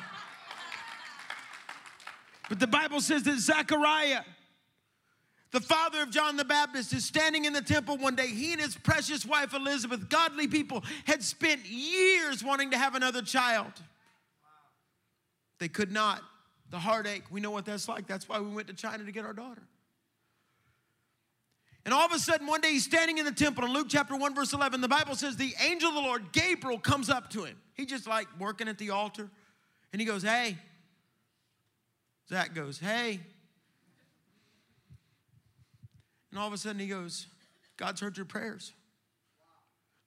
But 2.50 2.60
the 2.60 2.67
Bible 2.67 3.00
says 3.00 3.22
that 3.24 3.38
Zechariah, 3.38 4.22
the 5.51 5.60
father 5.60 6.01
of 6.01 6.12
John 6.12 6.38
the 6.38 6.46
Baptist, 6.46 6.93
is 6.93 7.05
standing 7.05 7.46
in 7.46 7.53
the 7.53 7.62
temple 7.62 7.98
one 7.98 8.15
day. 8.15 8.27
He 8.27 8.53
and 8.53 8.62
his 8.62 8.75
precious 8.75 9.25
wife 9.25 9.53
Elizabeth, 9.53 10.08
godly 10.10 10.48
people, 10.48 10.84
had 11.05 11.22
spent 11.22 11.65
years 11.65 12.43
wanting 12.43 12.72
to 12.72 12.77
have 12.77 12.96
another 12.96 13.22
child. 13.22 13.74
They 15.60 15.67
could 15.67 15.91
not. 15.91 16.22
The 16.70 16.79
heartache, 16.79 17.24
we 17.29 17.41
know 17.41 17.51
what 17.51 17.65
that's 17.65 17.89
like. 17.89 18.08
That's 18.08 18.29
why 18.29 18.39
we 18.39 18.50
went 18.50 18.67
to 18.70 18.74
China 18.74 19.03
to 19.03 19.12
get 19.12 19.25
our 19.25 19.34
daughter. 19.34 19.62
And 21.84 21.93
all 21.93 22.05
of 22.05 22.13
a 22.13 22.20
sudden, 22.20 22.48
one 22.48 22.62
day 22.62 22.70
he's 22.70 22.86
standing 22.86 23.17
in 23.17 23.25
the 23.25 23.31
temple. 23.31 23.65
In 23.65 23.74
Luke 23.74 23.88
chapter 23.89 24.15
1, 24.15 24.36
verse 24.36 24.53
11, 24.53 24.79
the 24.79 24.88
Bible 24.88 25.15
says 25.15 25.36
the 25.36 25.53
angel 25.62 25.89
of 25.89 25.96
the 25.96 26.01
Lord, 26.01 26.31
Gabriel, 26.31 26.79
comes 26.79 27.10
up 27.10 27.29
to 27.31 27.43
him. 27.43 27.58
He 27.74 27.86
just 27.86 28.08
like 28.08 28.27
working 28.39 28.67
at 28.67 28.77
the 28.77 28.91
altar. 28.91 29.29
And 29.91 30.00
he 30.00 30.05
goes, 30.05 30.24
Hey. 30.24 30.58
Zach 32.29 32.53
goes, 32.53 32.79
Hey. 32.79 33.20
And 36.31 36.39
all 36.39 36.47
of 36.47 36.53
a 36.53 36.57
sudden 36.57 36.79
he 36.79 36.88
goes, 36.88 37.27
God's 37.77 38.01
heard 38.01 38.17
your 38.17 38.25
prayers. 38.25 38.73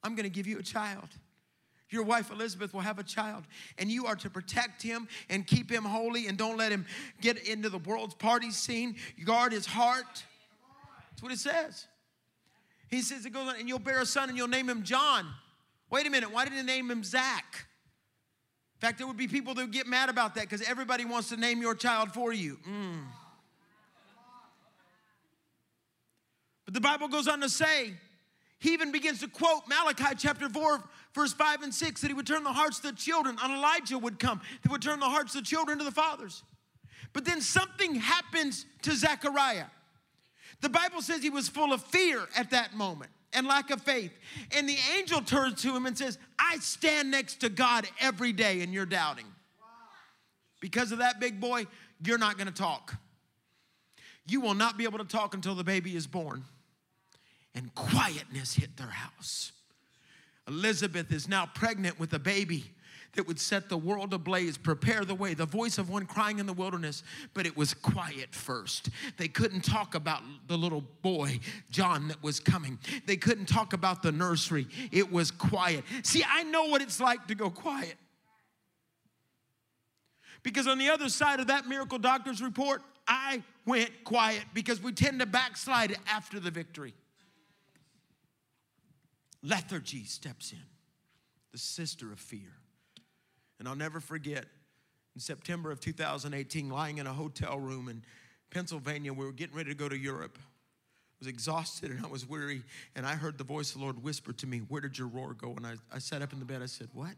I'm 0.02 0.14
going 0.14 0.24
to 0.24 0.34
give 0.34 0.46
you 0.46 0.58
a 0.58 0.62
child. 0.62 1.08
Your 1.90 2.02
wife 2.02 2.30
Elizabeth 2.30 2.74
will 2.74 2.80
have 2.80 2.98
a 2.98 3.04
child, 3.04 3.44
and 3.78 3.90
you 3.90 4.06
are 4.06 4.16
to 4.16 4.30
protect 4.30 4.82
him 4.82 5.06
and 5.30 5.46
keep 5.46 5.70
him 5.70 5.84
holy 5.84 6.26
and 6.26 6.36
don't 6.36 6.56
let 6.56 6.72
him 6.72 6.86
get 7.20 7.46
into 7.46 7.68
the 7.68 7.78
world's 7.78 8.14
party 8.14 8.50
scene. 8.50 8.96
Guard 9.24 9.52
his 9.52 9.66
heart. 9.66 10.24
That's 11.10 11.22
what 11.22 11.30
it 11.30 11.38
says. 11.38 11.86
He 12.88 13.00
says, 13.02 13.26
it 13.26 13.30
goes 13.30 13.48
on, 13.48 13.56
and 13.56 13.68
you'll 13.68 13.78
bear 13.78 14.00
a 14.00 14.06
son 14.06 14.28
and 14.28 14.36
you'll 14.36 14.48
name 14.48 14.68
him 14.68 14.82
John. 14.82 15.26
Wait 15.90 16.06
a 16.06 16.10
minute, 16.10 16.32
why 16.32 16.44
didn't 16.44 16.66
they 16.66 16.72
name 16.74 16.90
him 16.90 17.04
Zach? 17.04 17.66
In 18.76 18.80
fact, 18.80 18.98
there 18.98 19.06
would 19.06 19.16
be 19.16 19.28
people 19.28 19.54
that 19.54 19.62
would 19.62 19.72
get 19.72 19.86
mad 19.86 20.08
about 20.08 20.34
that 20.34 20.42
because 20.42 20.62
everybody 20.62 21.04
wants 21.04 21.28
to 21.28 21.36
name 21.36 21.60
your 21.60 21.74
child 21.74 22.12
for 22.12 22.32
you. 22.32 22.58
Mm. 22.68 23.04
The 26.74 26.80
Bible 26.80 27.06
goes 27.06 27.28
on 27.28 27.40
to 27.40 27.48
say, 27.48 27.94
he 28.58 28.72
even 28.72 28.90
begins 28.90 29.20
to 29.20 29.28
quote 29.28 29.62
Malachi 29.68 30.16
chapter 30.18 30.48
4, 30.48 30.82
verse 31.14 31.32
5 31.32 31.62
and 31.62 31.72
6, 31.72 32.00
that 32.00 32.08
he 32.08 32.14
would 32.14 32.26
turn 32.26 32.42
the 32.42 32.52
hearts 32.52 32.78
of 32.78 32.82
the 32.84 32.92
children, 32.92 33.36
and 33.40 33.52
Elijah 33.52 33.96
would 33.96 34.18
come, 34.18 34.40
that 34.62 34.72
would 34.72 34.82
turn 34.82 34.98
the 34.98 35.08
hearts 35.08 35.36
of 35.36 35.42
the 35.42 35.46
children 35.46 35.78
to 35.78 35.84
the 35.84 35.92
fathers. 35.92 36.42
But 37.12 37.24
then 37.24 37.40
something 37.40 37.94
happens 37.94 38.66
to 38.82 38.92
Zechariah. 38.92 39.66
The 40.62 40.68
Bible 40.68 41.00
says 41.00 41.22
he 41.22 41.30
was 41.30 41.48
full 41.48 41.72
of 41.72 41.80
fear 41.84 42.22
at 42.36 42.50
that 42.50 42.74
moment 42.74 43.12
and 43.32 43.46
lack 43.46 43.70
of 43.70 43.80
faith. 43.80 44.10
And 44.56 44.68
the 44.68 44.76
angel 44.98 45.20
turns 45.20 45.62
to 45.62 45.76
him 45.76 45.86
and 45.86 45.96
says, 45.96 46.18
I 46.40 46.56
stand 46.56 47.08
next 47.08 47.36
to 47.42 47.48
God 47.50 47.86
every 48.00 48.32
day 48.32 48.62
and 48.62 48.74
you're 48.74 48.84
doubting. 48.84 49.26
Because 50.60 50.90
of 50.90 50.98
that, 50.98 51.20
big 51.20 51.38
boy, 51.38 51.66
you're 52.04 52.18
not 52.18 52.36
gonna 52.36 52.50
talk. 52.50 52.96
You 54.26 54.40
will 54.40 54.54
not 54.54 54.76
be 54.76 54.82
able 54.84 54.98
to 54.98 55.04
talk 55.04 55.34
until 55.34 55.54
the 55.54 55.62
baby 55.62 55.94
is 55.94 56.08
born. 56.08 56.42
And 57.54 57.74
quietness 57.74 58.54
hit 58.54 58.76
their 58.76 58.88
house. 58.88 59.52
Elizabeth 60.48 61.12
is 61.12 61.28
now 61.28 61.46
pregnant 61.46 61.98
with 61.98 62.12
a 62.12 62.18
baby 62.18 62.64
that 63.14 63.26
would 63.26 63.38
set 63.38 63.68
the 63.68 63.76
world 63.76 64.12
ablaze, 64.12 64.58
prepare 64.58 65.04
the 65.04 65.14
way, 65.14 65.34
the 65.34 65.46
voice 65.46 65.78
of 65.78 65.88
one 65.88 66.06
crying 66.06 66.38
in 66.38 66.46
the 66.46 66.52
wilderness. 66.52 67.02
But 67.32 67.46
it 67.46 67.56
was 67.56 67.72
quiet 67.72 68.34
first. 68.34 68.90
They 69.16 69.28
couldn't 69.28 69.62
talk 69.62 69.94
about 69.94 70.22
the 70.48 70.58
little 70.58 70.82
boy, 71.02 71.40
John, 71.70 72.08
that 72.08 72.22
was 72.22 72.40
coming. 72.40 72.78
They 73.06 73.16
couldn't 73.16 73.46
talk 73.46 73.72
about 73.72 74.02
the 74.02 74.12
nursery. 74.12 74.66
It 74.90 75.10
was 75.10 75.30
quiet. 75.30 75.84
See, 76.02 76.24
I 76.28 76.42
know 76.44 76.64
what 76.64 76.82
it's 76.82 77.00
like 77.00 77.26
to 77.28 77.34
go 77.34 77.50
quiet. 77.50 77.94
Because 80.42 80.66
on 80.66 80.78
the 80.78 80.90
other 80.90 81.08
side 81.08 81.40
of 81.40 81.46
that 81.46 81.66
miracle 81.66 81.98
doctor's 81.98 82.42
report, 82.42 82.82
I 83.08 83.42
went 83.64 84.04
quiet 84.04 84.42
because 84.52 84.82
we 84.82 84.92
tend 84.92 85.20
to 85.20 85.26
backslide 85.26 85.96
after 86.06 86.38
the 86.38 86.50
victory. 86.50 86.94
Lethargy 89.44 90.04
steps 90.04 90.52
in, 90.52 90.62
the 91.52 91.58
sister 91.58 92.10
of 92.10 92.18
fear. 92.18 92.48
And 93.58 93.68
I'll 93.68 93.76
never 93.76 94.00
forget 94.00 94.46
in 95.14 95.20
September 95.20 95.70
of 95.70 95.80
2018, 95.80 96.70
lying 96.70 96.98
in 96.98 97.06
a 97.06 97.12
hotel 97.12 97.60
room 97.60 97.88
in 97.88 98.02
Pennsylvania, 98.50 99.12
we 99.12 99.24
were 99.24 99.32
getting 99.32 99.54
ready 99.54 99.70
to 99.70 99.76
go 99.76 99.88
to 99.88 99.96
Europe. 99.96 100.38
I 100.40 101.16
was 101.20 101.28
exhausted 101.28 101.90
and 101.90 102.04
I 102.04 102.08
was 102.08 102.28
weary, 102.28 102.62
and 102.96 103.06
I 103.06 103.14
heard 103.14 103.38
the 103.38 103.44
voice 103.44 103.70
of 103.70 103.78
the 103.78 103.84
Lord 103.84 104.02
whisper 104.02 104.32
to 104.32 104.46
me, 104.46 104.58
Where 104.58 104.80
did 104.80 104.98
your 104.98 105.08
roar 105.08 105.34
go? 105.34 105.54
And 105.54 105.66
I, 105.66 105.74
I 105.92 105.98
sat 105.98 106.22
up 106.22 106.32
in 106.32 106.38
the 106.38 106.44
bed. 106.44 106.62
I 106.62 106.66
said, 106.66 106.88
What? 106.92 107.14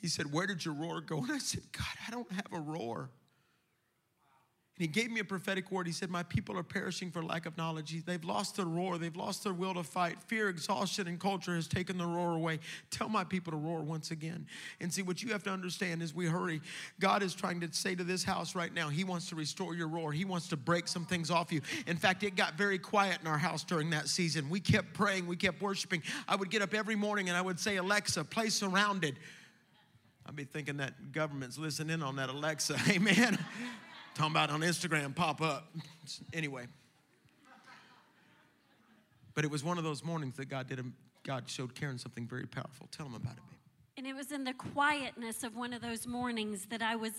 He 0.00 0.08
said, 0.08 0.32
Where 0.32 0.46
did 0.46 0.64
your 0.64 0.74
roar 0.74 1.00
go? 1.00 1.18
And 1.18 1.32
I 1.32 1.38
said, 1.38 1.62
God, 1.72 1.86
I 2.06 2.10
don't 2.10 2.30
have 2.32 2.52
a 2.52 2.60
roar. 2.60 3.08
And 4.76 4.82
he 4.82 4.88
gave 4.88 5.08
me 5.12 5.20
a 5.20 5.24
prophetic 5.24 5.70
word. 5.70 5.86
He 5.86 5.92
said, 5.92 6.10
My 6.10 6.24
people 6.24 6.58
are 6.58 6.64
perishing 6.64 7.12
for 7.12 7.22
lack 7.22 7.46
of 7.46 7.56
knowledge. 7.56 7.94
They've 8.04 8.24
lost 8.24 8.56
their 8.56 8.66
roar. 8.66 8.98
They've 8.98 9.14
lost 9.14 9.44
their 9.44 9.52
will 9.52 9.74
to 9.74 9.84
fight. 9.84 10.20
Fear, 10.26 10.48
exhaustion, 10.48 11.06
and 11.06 11.20
culture 11.20 11.54
has 11.54 11.68
taken 11.68 11.96
the 11.96 12.06
roar 12.06 12.32
away. 12.32 12.58
Tell 12.90 13.08
my 13.08 13.22
people 13.22 13.52
to 13.52 13.56
roar 13.56 13.82
once 13.82 14.10
again. 14.10 14.48
And 14.80 14.92
see, 14.92 15.02
what 15.02 15.22
you 15.22 15.30
have 15.30 15.44
to 15.44 15.50
understand 15.50 16.02
as 16.02 16.12
we 16.12 16.26
hurry, 16.26 16.60
God 16.98 17.22
is 17.22 17.34
trying 17.34 17.60
to 17.60 17.72
say 17.72 17.94
to 17.94 18.02
this 18.02 18.24
house 18.24 18.56
right 18.56 18.74
now, 18.74 18.88
He 18.88 19.04
wants 19.04 19.28
to 19.28 19.36
restore 19.36 19.76
your 19.76 19.86
roar. 19.86 20.10
He 20.10 20.24
wants 20.24 20.48
to 20.48 20.56
break 20.56 20.88
some 20.88 21.06
things 21.06 21.30
off 21.30 21.52
you. 21.52 21.60
In 21.86 21.96
fact, 21.96 22.24
it 22.24 22.34
got 22.34 22.54
very 22.54 22.78
quiet 22.78 23.18
in 23.20 23.28
our 23.28 23.38
house 23.38 23.62
during 23.62 23.90
that 23.90 24.08
season. 24.08 24.50
We 24.50 24.58
kept 24.58 24.92
praying, 24.92 25.28
we 25.28 25.36
kept 25.36 25.62
worshiping. 25.62 26.02
I 26.26 26.34
would 26.34 26.50
get 26.50 26.62
up 26.62 26.74
every 26.74 26.96
morning 26.96 27.28
and 27.28 27.38
I 27.38 27.42
would 27.42 27.60
say, 27.60 27.76
Alexa, 27.76 28.24
play 28.24 28.48
surrounded. 28.48 29.14
I'd 30.26 30.34
be 30.34 30.44
thinking 30.44 30.78
that 30.78 31.12
government's 31.12 31.58
listening 31.58 32.02
on 32.02 32.16
that 32.16 32.28
Alexa. 32.28 32.76
Amen. 32.88 33.38
Talking 34.14 34.30
about 34.30 34.50
on 34.50 34.60
Instagram 34.60 35.14
pop 35.14 35.42
up. 35.42 35.74
Anyway. 36.32 36.66
But 39.34 39.44
it 39.44 39.50
was 39.50 39.64
one 39.64 39.78
of 39.78 39.84
those 39.84 40.04
mornings 40.04 40.36
that 40.36 40.48
God 40.48 40.68
did. 40.68 40.78
A, 40.78 40.84
God 41.24 41.44
showed 41.48 41.74
Karen 41.74 41.98
something 41.98 42.26
very 42.26 42.46
powerful. 42.46 42.86
Tell 42.92 43.06
him 43.06 43.14
about 43.14 43.32
it, 43.32 43.42
babe. 43.48 43.58
And 43.96 44.06
it 44.06 44.14
was 44.14 44.30
in 44.30 44.44
the 44.44 44.52
quietness 44.52 45.42
of 45.42 45.56
one 45.56 45.72
of 45.72 45.82
those 45.82 46.06
mornings 46.06 46.66
that 46.66 46.82
I 46.82 46.94
was 46.94 47.12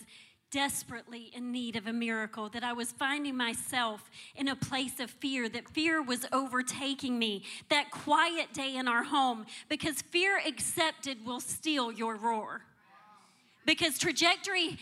desperately 0.51 1.31
in 1.33 1.51
need 1.51 1.75
of 1.75 1.87
a 1.87 1.91
miracle, 1.91 2.47
that 2.49 2.63
I 2.63 2.71
was 2.71 2.93
finding 2.93 3.35
myself 3.35 4.09
in 4.35 4.47
a 4.47 4.55
place 4.55 5.01
of 5.01 5.09
fear, 5.09 5.49
that 5.49 5.67
fear 5.67 6.01
was 6.01 6.25
overtaking 6.31 7.19
me. 7.19 7.43
That 7.69 7.91
quiet 7.91 8.53
day 8.53 8.77
in 8.77 8.87
our 8.87 9.03
home, 9.03 9.45
because 9.67 10.01
fear 10.01 10.39
accepted 10.47 11.25
will 11.25 11.41
steal 11.41 11.91
your 11.91 12.15
roar. 12.15 12.61
Because 13.65 13.97
trajectory 13.97 14.77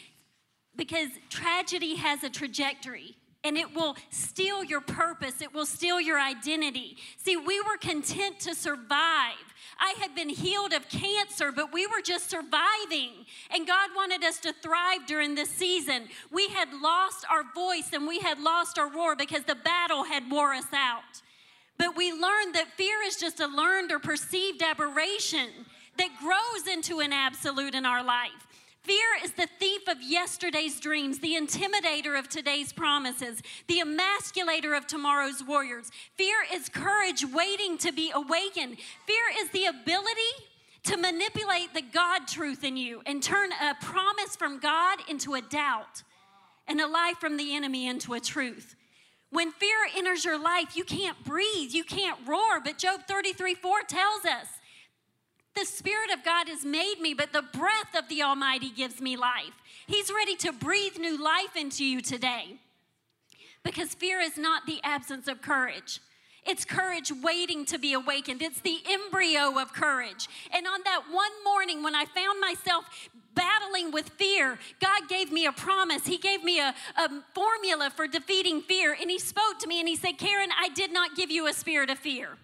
because 0.75 1.09
tragedy 1.29 1.95
has 1.95 2.23
a 2.23 2.29
trajectory 2.29 3.15
and 3.43 3.57
it 3.57 3.75
will 3.75 3.95
steal 4.09 4.63
your 4.63 4.81
purpose, 4.81 5.41
it 5.41 5.53
will 5.53 5.65
steal 5.65 5.99
your 5.99 6.19
identity. 6.19 6.97
See, 7.17 7.35
we 7.35 7.59
were 7.59 7.77
content 7.77 8.39
to 8.41 8.55
survive. 8.55 9.35
I 9.79 9.95
had 9.99 10.15
been 10.15 10.29
healed 10.29 10.71
of 10.71 10.87
cancer, 10.87 11.51
but 11.51 11.73
we 11.73 11.85
were 11.85 12.01
just 12.01 12.29
surviving. 12.29 13.11
And 13.51 13.67
God 13.67 13.89
wanted 13.95 14.23
us 14.23 14.39
to 14.39 14.53
thrive 14.53 15.05
during 15.07 15.35
this 15.35 15.49
season. 15.49 16.07
We 16.31 16.47
had 16.49 16.69
lost 16.81 17.25
our 17.29 17.43
voice 17.53 17.91
and 17.91 18.07
we 18.07 18.19
had 18.19 18.39
lost 18.39 18.79
our 18.79 18.89
roar 18.89 19.15
because 19.15 19.43
the 19.43 19.55
battle 19.55 20.03
had 20.03 20.31
wore 20.31 20.53
us 20.53 20.71
out. 20.73 21.21
But 21.77 21.97
we 21.97 22.11
learned 22.11 22.55
that 22.55 22.77
fear 22.77 23.01
is 23.05 23.17
just 23.17 23.39
a 23.39 23.47
learned 23.47 23.91
or 23.91 23.99
perceived 23.99 24.61
aberration 24.61 25.49
that 25.97 26.09
grows 26.21 26.67
into 26.71 26.99
an 26.99 27.11
absolute 27.11 27.75
in 27.75 27.85
our 27.85 28.03
life. 28.03 28.47
Fear 28.83 29.05
is 29.23 29.31
the 29.31 29.47
thief 29.59 29.87
of 29.87 30.01
yesterday's 30.01 30.77
dreams, 30.77 31.19
the 31.19 31.35
intimidator 31.35 32.19
of 32.19 32.27
today's 32.27 32.73
promises, 32.73 33.41
the 33.67 33.79
emasculator 33.79 34.75
of 34.75 34.87
tomorrow's 34.87 35.41
warriors. 35.41 35.89
Fear 36.17 36.35
is 36.53 36.67
courage 36.67 37.25
waiting 37.25 37.77
to 37.77 37.93
be 37.93 38.11
awakened. 38.13 38.77
Fear 39.07 39.23
is 39.39 39.49
the 39.51 39.65
ability 39.67 40.33
to 40.83 40.97
manipulate 40.97 41.73
the 41.73 41.81
God 41.81 42.27
truth 42.27 42.65
in 42.65 42.75
you 42.75 43.01
and 43.05 43.23
turn 43.23 43.51
a 43.53 43.73
promise 43.75 44.35
from 44.35 44.59
God 44.59 44.99
into 45.07 45.35
a 45.35 45.41
doubt 45.41 46.03
and 46.67 46.81
a 46.81 46.87
lie 46.87 47.13
from 47.17 47.37
the 47.37 47.55
enemy 47.55 47.87
into 47.87 48.13
a 48.13 48.19
truth. 48.19 48.75
When 49.29 49.53
fear 49.53 49.77
enters 49.95 50.25
your 50.25 50.37
life, 50.37 50.75
you 50.75 50.83
can't 50.83 51.23
breathe, 51.23 51.71
you 51.71 51.85
can't 51.85 52.19
roar, 52.27 52.59
but 52.61 52.77
Job 52.77 53.07
33 53.07 53.55
4 53.55 53.81
tells 53.87 54.25
us 54.25 54.47
the 55.55 55.65
Spirit 55.65 56.11
of 56.11 56.23
God 56.23 56.47
has 56.47 56.65
made 56.65 56.99
me, 56.99 57.13
but 57.13 57.31
the 57.31 57.43
breath 57.43 57.95
of 57.97 58.09
the 58.09 58.23
Almighty 58.23 58.69
gives 58.69 58.99
me 58.99 59.15
life. 59.15 59.53
He's 59.87 60.11
ready 60.11 60.35
to 60.37 60.51
breathe 60.51 60.97
new 60.97 61.21
life 61.21 61.55
into 61.55 61.85
you 61.85 62.01
today. 62.01 62.57
Because 63.63 63.93
fear 63.93 64.19
is 64.19 64.37
not 64.37 64.65
the 64.65 64.79
absence 64.83 65.27
of 65.27 65.41
courage. 65.41 65.99
It's 66.45 66.65
courage 66.65 67.11
waiting 67.21 67.65
to 67.65 67.77
be 67.77 67.93
awakened. 67.93 68.41
It's 68.41 68.59
the 68.59 68.79
embryo 68.89 69.59
of 69.59 69.73
courage. 69.73 70.27
And 70.53 70.67
on 70.67 70.81
that 70.83 71.03
one 71.09 71.31
morning 71.43 71.83
when 71.83 71.95
I 71.95 72.05
found 72.05 72.41
myself 72.41 72.85
battling 73.33 73.91
with 73.91 74.09
fear, 74.09 74.59
God 74.81 75.07
gave 75.07 75.31
me 75.31 75.45
a 75.45 75.53
promise. 75.53 76.05
He 76.05 76.17
gave 76.17 76.43
me 76.43 76.59
a, 76.59 76.75
a, 76.97 77.09
formula 77.33 77.91
for 77.95 78.07
defeating 78.07 78.61
fear. 78.61 78.95
And 78.99 79.09
He 79.09 79.19
spoke 79.19 79.59
to 79.59 79.67
me 79.67 79.79
and 79.79 79.87
He 79.87 79.95
said, 79.95 80.17
Karen, 80.17 80.49
I 80.59 80.69
did 80.69 80.91
not 80.91 81.15
give 81.15 81.31
you 81.31 81.47
a 81.47 81.53
spirit 81.53 81.89
of 81.89 81.97
fear. 81.97 82.37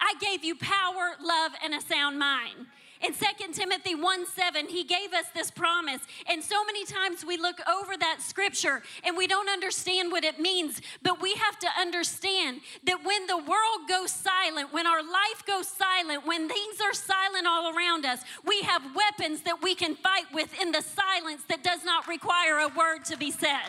I 0.00 0.14
gave 0.20 0.44
you 0.44 0.56
power, 0.56 1.16
love, 1.22 1.52
and 1.62 1.74
a 1.74 1.80
sound 1.80 2.18
mind. 2.18 2.66
In 3.02 3.12
2 3.12 3.52
Timothy 3.52 3.94
1 3.94 4.26
7, 4.26 4.68
he 4.68 4.82
gave 4.82 5.12
us 5.12 5.26
this 5.34 5.50
promise. 5.50 6.00
And 6.28 6.42
so 6.42 6.64
many 6.64 6.84
times 6.86 7.24
we 7.26 7.36
look 7.36 7.60
over 7.68 7.96
that 7.96 8.20
scripture 8.20 8.82
and 9.04 9.16
we 9.16 9.26
don't 9.26 9.50
understand 9.50 10.10
what 10.10 10.24
it 10.24 10.40
means. 10.40 10.80
But 11.02 11.20
we 11.20 11.34
have 11.34 11.58
to 11.58 11.68
understand 11.78 12.60
that 12.84 13.04
when 13.04 13.26
the 13.26 13.36
world 13.36 13.88
goes 13.88 14.10
silent, 14.10 14.72
when 14.72 14.86
our 14.86 15.02
life 15.02 15.44
goes 15.46 15.68
silent, 15.68 16.26
when 16.26 16.48
things 16.48 16.80
are 16.80 16.94
silent 16.94 17.46
all 17.46 17.76
around 17.76 18.06
us, 18.06 18.20
we 18.46 18.62
have 18.62 18.82
weapons 18.94 19.42
that 19.42 19.62
we 19.62 19.74
can 19.74 19.94
fight 19.94 20.32
with 20.32 20.58
in 20.60 20.72
the 20.72 20.82
silence 20.82 21.42
that 21.48 21.62
does 21.62 21.84
not 21.84 22.08
require 22.08 22.58
a 22.58 22.68
word 22.68 23.04
to 23.06 23.16
be 23.18 23.30
said. 23.30 23.68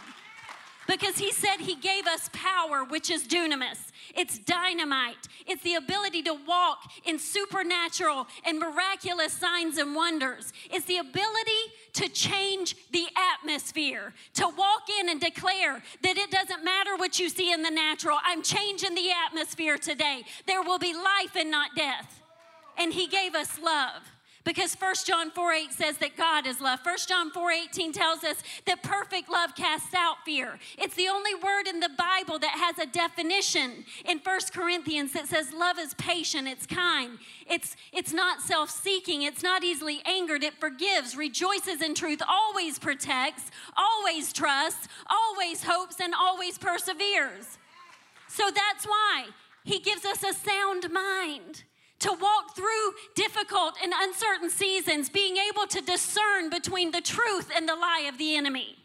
Because 0.88 1.18
he 1.18 1.32
said 1.32 1.58
he 1.60 1.76
gave 1.76 2.08
us 2.08 2.30
power, 2.34 2.84
which 2.84 3.10
is 3.10 3.28
dunamis. 3.28 3.92
It's 4.16 4.40
dynamite. 4.40 5.28
It's 5.46 5.62
the 5.64 5.76
ability 5.76 6.24
to 6.24 6.34
walk 6.48 6.92
in 7.06 7.20
supernatural 7.20 8.28
and 8.46 8.58
miraculous 8.58 9.34
signs 9.34 9.78
and 9.78 9.96
wonders. 9.96 10.54
It's 10.72 10.86
the 10.86 10.98
ability 10.98 11.52
to 11.94 12.10
change 12.10 12.76
the 12.92 13.08
atmosphere, 13.34 14.14
to 14.36 14.48
walk 14.58 14.90
in 15.00 15.10
and 15.10 15.20
declare 15.20 15.84
that 16.04 16.18
it 16.18 16.32
doesn't 16.32 16.64
matter 16.64 16.96
what 16.96 17.20
you 17.20 17.30
see 17.30 17.52
in 17.52 17.64
the 17.64 17.72
natural. 17.72 18.18
I'm 18.24 18.42
changing 18.42 18.96
the 18.96 19.12
atmosphere 19.12 19.78
today. 19.78 20.24
There 20.46 20.62
will 20.62 20.80
be 20.80 20.94
life 20.94 21.36
and 21.36 21.52
not 21.52 21.72
death. 21.76 22.22
And 22.78 22.94
He 22.94 23.08
gave 23.08 23.36
us 23.36 23.60
love 23.60 24.04
because 24.48 24.74
1 24.76 24.96
John 25.06 25.30
4 25.30 25.52
8 25.52 25.74
says 25.74 25.98
that 25.98 26.16
God 26.16 26.48
is 26.48 26.62
love. 26.62 26.80
1 26.82 26.96
John 27.06 27.32
4 27.32 27.52
18 27.52 27.92
tells 27.92 28.24
us 28.24 28.38
that 28.66 28.82
perfect 28.82 29.30
love 29.30 29.54
casts 29.56 29.94
out 29.94 30.16
fear. 30.24 30.58
It's 30.78 30.96
the 30.96 31.10
only 31.10 31.36
word 31.36 31.68
in 31.68 31.82
the 31.82 31.90
Bible 31.90 32.40
that 32.40 32.52
has 32.52 32.80
a 32.80 32.90
definition 32.90 33.84
in 34.06 34.20
1 34.20 34.40
Corinthians 34.54 35.12
that 35.12 35.28
says 35.28 35.52
love 35.52 35.78
is 35.78 35.94
patient, 35.96 36.48
it's 36.48 36.66
kind, 36.66 37.18
it's, 37.46 37.76
it's 37.92 38.14
not 38.14 38.40
self 38.42 38.70
seeking, 38.70 39.24
it's 39.24 39.44
not 39.44 39.66
easily 39.66 40.02
angered, 40.06 40.44
it 40.44 40.54
forgives, 40.54 41.18
rejoices 41.18 41.82
in 41.82 41.94
truth, 41.94 42.22
always 42.26 42.80
protects, 42.80 43.52
always 43.76 44.32
trusts, 44.32 44.88
always 45.10 45.64
hopes, 45.64 45.98
and 46.00 46.14
always 46.18 46.58
perseveres. 46.58 47.58
So 48.30 48.50
that's 48.50 48.86
why 48.86 49.26
he 49.66 49.80
gives 49.80 50.06
us 50.06 50.24
a 50.24 50.32
sound 50.32 50.90
mind 50.90 51.64
to 52.00 52.12
walk 52.12 52.56
through 52.56 52.94
difficult 53.16 53.76
and 53.84 53.94
uncertain 54.02 54.50
seasons, 54.50 55.10
being 55.10 55.38
able 55.38 55.66
to 55.68 55.82
discern 55.82 56.50
between 56.50 56.92
the 56.92 57.02
truth 57.02 57.50
and 57.56 57.68
the 57.68 57.76
lie 57.76 58.06
of 58.08 58.18
the 58.18 58.36
enemy. 58.36 58.76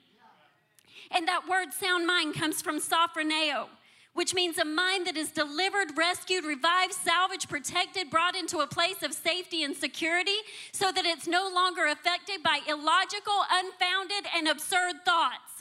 And 1.10 1.28
that 1.28 1.46
word 1.48 1.72
sound 1.72 2.06
mind 2.06 2.34
comes 2.34 2.62
from 2.62 2.80
sophroneo, 2.80 3.68
which 4.14 4.34
means 4.34 4.56
a 4.56 4.64
mind 4.64 5.06
that 5.06 5.16
is 5.16 5.30
delivered, 5.30 5.96
rescued, 5.96 6.44
revived, 6.44 6.94
salvaged, 6.94 7.50
protected, 7.50 8.10
brought 8.10 8.34
into 8.34 8.58
a 8.58 8.66
place 8.66 9.02
of 9.02 9.12
safety 9.12 9.62
and 9.62 9.76
security 9.76 10.36
so 10.72 10.90
that 10.90 11.04
it's 11.04 11.26
no 11.26 11.50
longer 11.54 11.86
affected 11.86 12.42
by 12.42 12.60
illogical, 12.66 13.44
unfounded, 13.50 14.26
and 14.34 14.48
absurd 14.48 15.04
thoughts. 15.04 15.51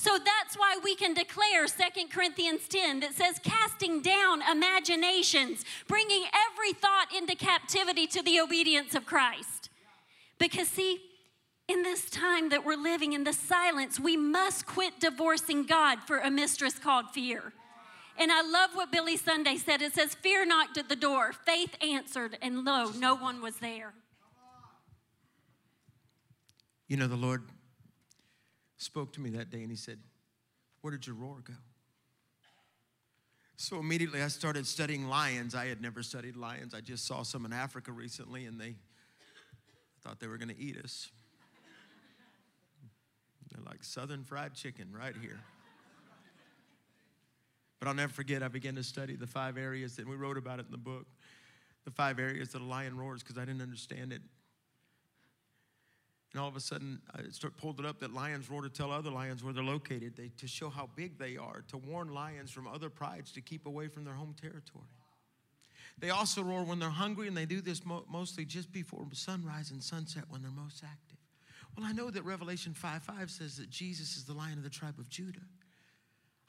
So 0.00 0.16
that's 0.16 0.56
why 0.56 0.78
we 0.82 0.94
can 0.94 1.12
declare 1.12 1.66
2 1.66 2.08
Corinthians 2.10 2.66
10 2.70 3.00
that 3.00 3.12
says, 3.12 3.38
casting 3.44 4.00
down 4.00 4.40
imaginations, 4.50 5.62
bringing 5.88 6.24
every 6.50 6.72
thought 6.72 7.08
into 7.14 7.34
captivity 7.34 8.06
to 8.06 8.22
the 8.22 8.40
obedience 8.40 8.94
of 8.94 9.04
Christ. 9.04 9.68
Because, 10.38 10.68
see, 10.68 11.02
in 11.68 11.82
this 11.82 12.08
time 12.08 12.48
that 12.48 12.64
we're 12.64 12.82
living 12.82 13.12
in 13.12 13.24
the 13.24 13.34
silence, 13.34 14.00
we 14.00 14.16
must 14.16 14.64
quit 14.64 15.00
divorcing 15.00 15.64
God 15.64 15.98
for 16.06 16.16
a 16.16 16.30
mistress 16.30 16.78
called 16.78 17.10
fear. 17.12 17.52
And 18.16 18.32
I 18.32 18.40
love 18.40 18.70
what 18.72 18.90
Billy 18.90 19.18
Sunday 19.18 19.56
said. 19.56 19.82
It 19.82 19.92
says, 19.92 20.14
Fear 20.14 20.46
knocked 20.46 20.78
at 20.78 20.88
the 20.88 20.96
door, 20.96 21.34
faith 21.44 21.76
answered, 21.82 22.38
and 22.40 22.64
lo, 22.64 22.90
no 22.98 23.16
one 23.16 23.42
was 23.42 23.56
there. 23.56 23.92
You 26.88 26.96
know, 26.96 27.06
the 27.06 27.16
Lord 27.16 27.42
spoke 28.82 29.12
to 29.14 29.20
me 29.20 29.30
that 29.30 29.50
day 29.50 29.60
and 29.60 29.70
he 29.70 29.76
said, 29.76 29.98
Where 30.80 30.90
did 30.90 31.06
your 31.06 31.16
roar 31.16 31.42
go? 31.44 31.54
So 33.56 33.78
immediately 33.78 34.22
I 34.22 34.28
started 34.28 34.66
studying 34.66 35.08
lions. 35.08 35.54
I 35.54 35.66
had 35.66 35.82
never 35.82 36.02
studied 36.02 36.34
lions. 36.34 36.72
I 36.72 36.80
just 36.80 37.06
saw 37.06 37.22
some 37.22 37.44
in 37.44 37.52
Africa 37.52 37.92
recently 37.92 38.46
and 38.46 38.58
they 38.58 38.74
thought 40.02 40.18
they 40.18 40.28
were 40.28 40.38
going 40.38 40.48
to 40.48 40.58
eat 40.58 40.78
us. 40.78 41.10
They're 43.52 43.62
like 43.64 43.84
southern 43.84 44.24
fried 44.24 44.54
chicken 44.54 44.86
right 44.98 45.14
here. 45.20 45.40
But 47.78 47.88
I'll 47.88 47.94
never 47.94 48.12
forget, 48.12 48.42
I 48.42 48.48
began 48.48 48.74
to 48.76 48.82
study 48.82 49.16
the 49.16 49.26
five 49.26 49.58
areas 49.58 49.96
that 49.96 50.08
we 50.08 50.14
wrote 50.14 50.36
about 50.36 50.58
it 50.58 50.66
in 50.66 50.72
the 50.72 50.78
book. 50.78 51.06
The 51.84 51.90
five 51.90 52.18
areas 52.18 52.50
that 52.50 52.60
a 52.60 52.64
lion 52.64 52.96
roars 52.96 53.22
because 53.22 53.38
I 53.38 53.44
didn't 53.44 53.62
understand 53.62 54.12
it. 54.12 54.20
And 56.32 56.40
all 56.40 56.48
of 56.48 56.54
a 56.54 56.60
sudden, 56.60 57.00
I 57.12 57.22
start, 57.30 57.56
pulled 57.56 57.80
it 57.80 57.86
up 57.86 57.98
that 58.00 58.12
lions 58.12 58.48
roar 58.48 58.62
to 58.62 58.68
tell 58.68 58.92
other 58.92 59.10
lions 59.10 59.42
where 59.42 59.52
they're 59.52 59.64
located, 59.64 60.16
they, 60.16 60.30
to 60.38 60.46
show 60.46 60.70
how 60.70 60.88
big 60.94 61.18
they 61.18 61.36
are, 61.36 61.64
to 61.68 61.76
warn 61.76 62.14
lions 62.14 62.52
from 62.52 62.68
other 62.68 62.88
prides 62.88 63.32
to 63.32 63.40
keep 63.40 63.66
away 63.66 63.88
from 63.88 64.04
their 64.04 64.14
home 64.14 64.34
territory. 64.40 64.86
They 65.98 66.10
also 66.10 66.42
roar 66.42 66.62
when 66.62 66.78
they're 66.78 66.88
hungry, 66.88 67.26
and 67.26 67.36
they 67.36 67.46
do 67.46 67.60
this 67.60 67.84
mo- 67.84 68.04
mostly 68.08 68.44
just 68.44 68.72
before 68.72 69.04
sunrise 69.12 69.72
and 69.72 69.82
sunset 69.82 70.24
when 70.28 70.40
they're 70.40 70.50
most 70.52 70.84
active. 70.84 71.18
Well, 71.76 71.86
I 71.86 71.92
know 71.92 72.10
that 72.10 72.24
Revelation 72.24 72.74
5 72.74 73.02
5 73.02 73.30
says 73.30 73.56
that 73.56 73.70
Jesus 73.70 74.16
is 74.16 74.24
the 74.24 74.32
lion 74.32 74.56
of 74.56 74.64
the 74.64 74.70
tribe 74.70 74.98
of 74.98 75.08
Judah. 75.08 75.40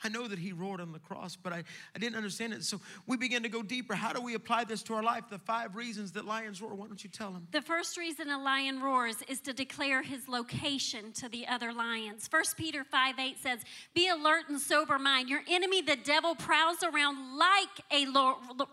I 0.04 0.10
know 0.10 0.28
that 0.28 0.40
he 0.40 0.52
roared 0.52 0.82
on 0.82 0.92
the 0.92 1.00
cross, 1.00 1.36
but 1.36 1.54
I, 1.54 1.64
I 1.96 2.00
didn't 2.00 2.16
understand 2.16 2.54
it. 2.54 2.64
So 2.64 2.80
we 3.06 3.18
began 3.18 3.44
to 3.44 3.50
go 3.50 3.62
deeper. 3.62 3.94
How 3.94 4.14
do 4.14 4.22
we 4.22 4.34
apply 4.34 4.64
this 4.64 4.82
to 4.84 4.94
our 4.96 5.04
life? 5.04 5.26
The 5.30 5.38
five 5.38 5.76
reasons 5.76 6.12
that 6.14 6.26
lions 6.26 6.62
roar. 6.62 6.74
Why 6.74 6.88
don't 6.88 7.04
you 7.04 7.10
tell 7.10 7.32
them? 7.32 7.48
The 7.52 7.62
first 7.62 7.98
reason 7.98 8.30
a 8.30 8.42
lion 8.42 8.82
roars 8.82 9.22
is 9.28 9.40
to 9.42 9.54
declare 9.54 10.02
his 10.02 10.28
location 10.28 11.12
to 11.14 11.30
the 11.30 11.48
other 11.48 11.72
lions. 11.72 12.28
1 12.30 12.44
Peter 12.58 12.84
5 12.84 13.20
8 13.20 13.38
says, 13.38 13.60
Be 13.94 14.08
alert 14.08 14.50
and 14.50 14.60
sober 14.60 14.98
mind. 14.98 15.30
Your 15.30 15.42
enemy, 15.48 15.82
the 15.82 15.96
devil, 15.96 16.36
prowls 16.36 16.84
around 16.84 17.38
like 17.38 17.68
a 17.92 18.08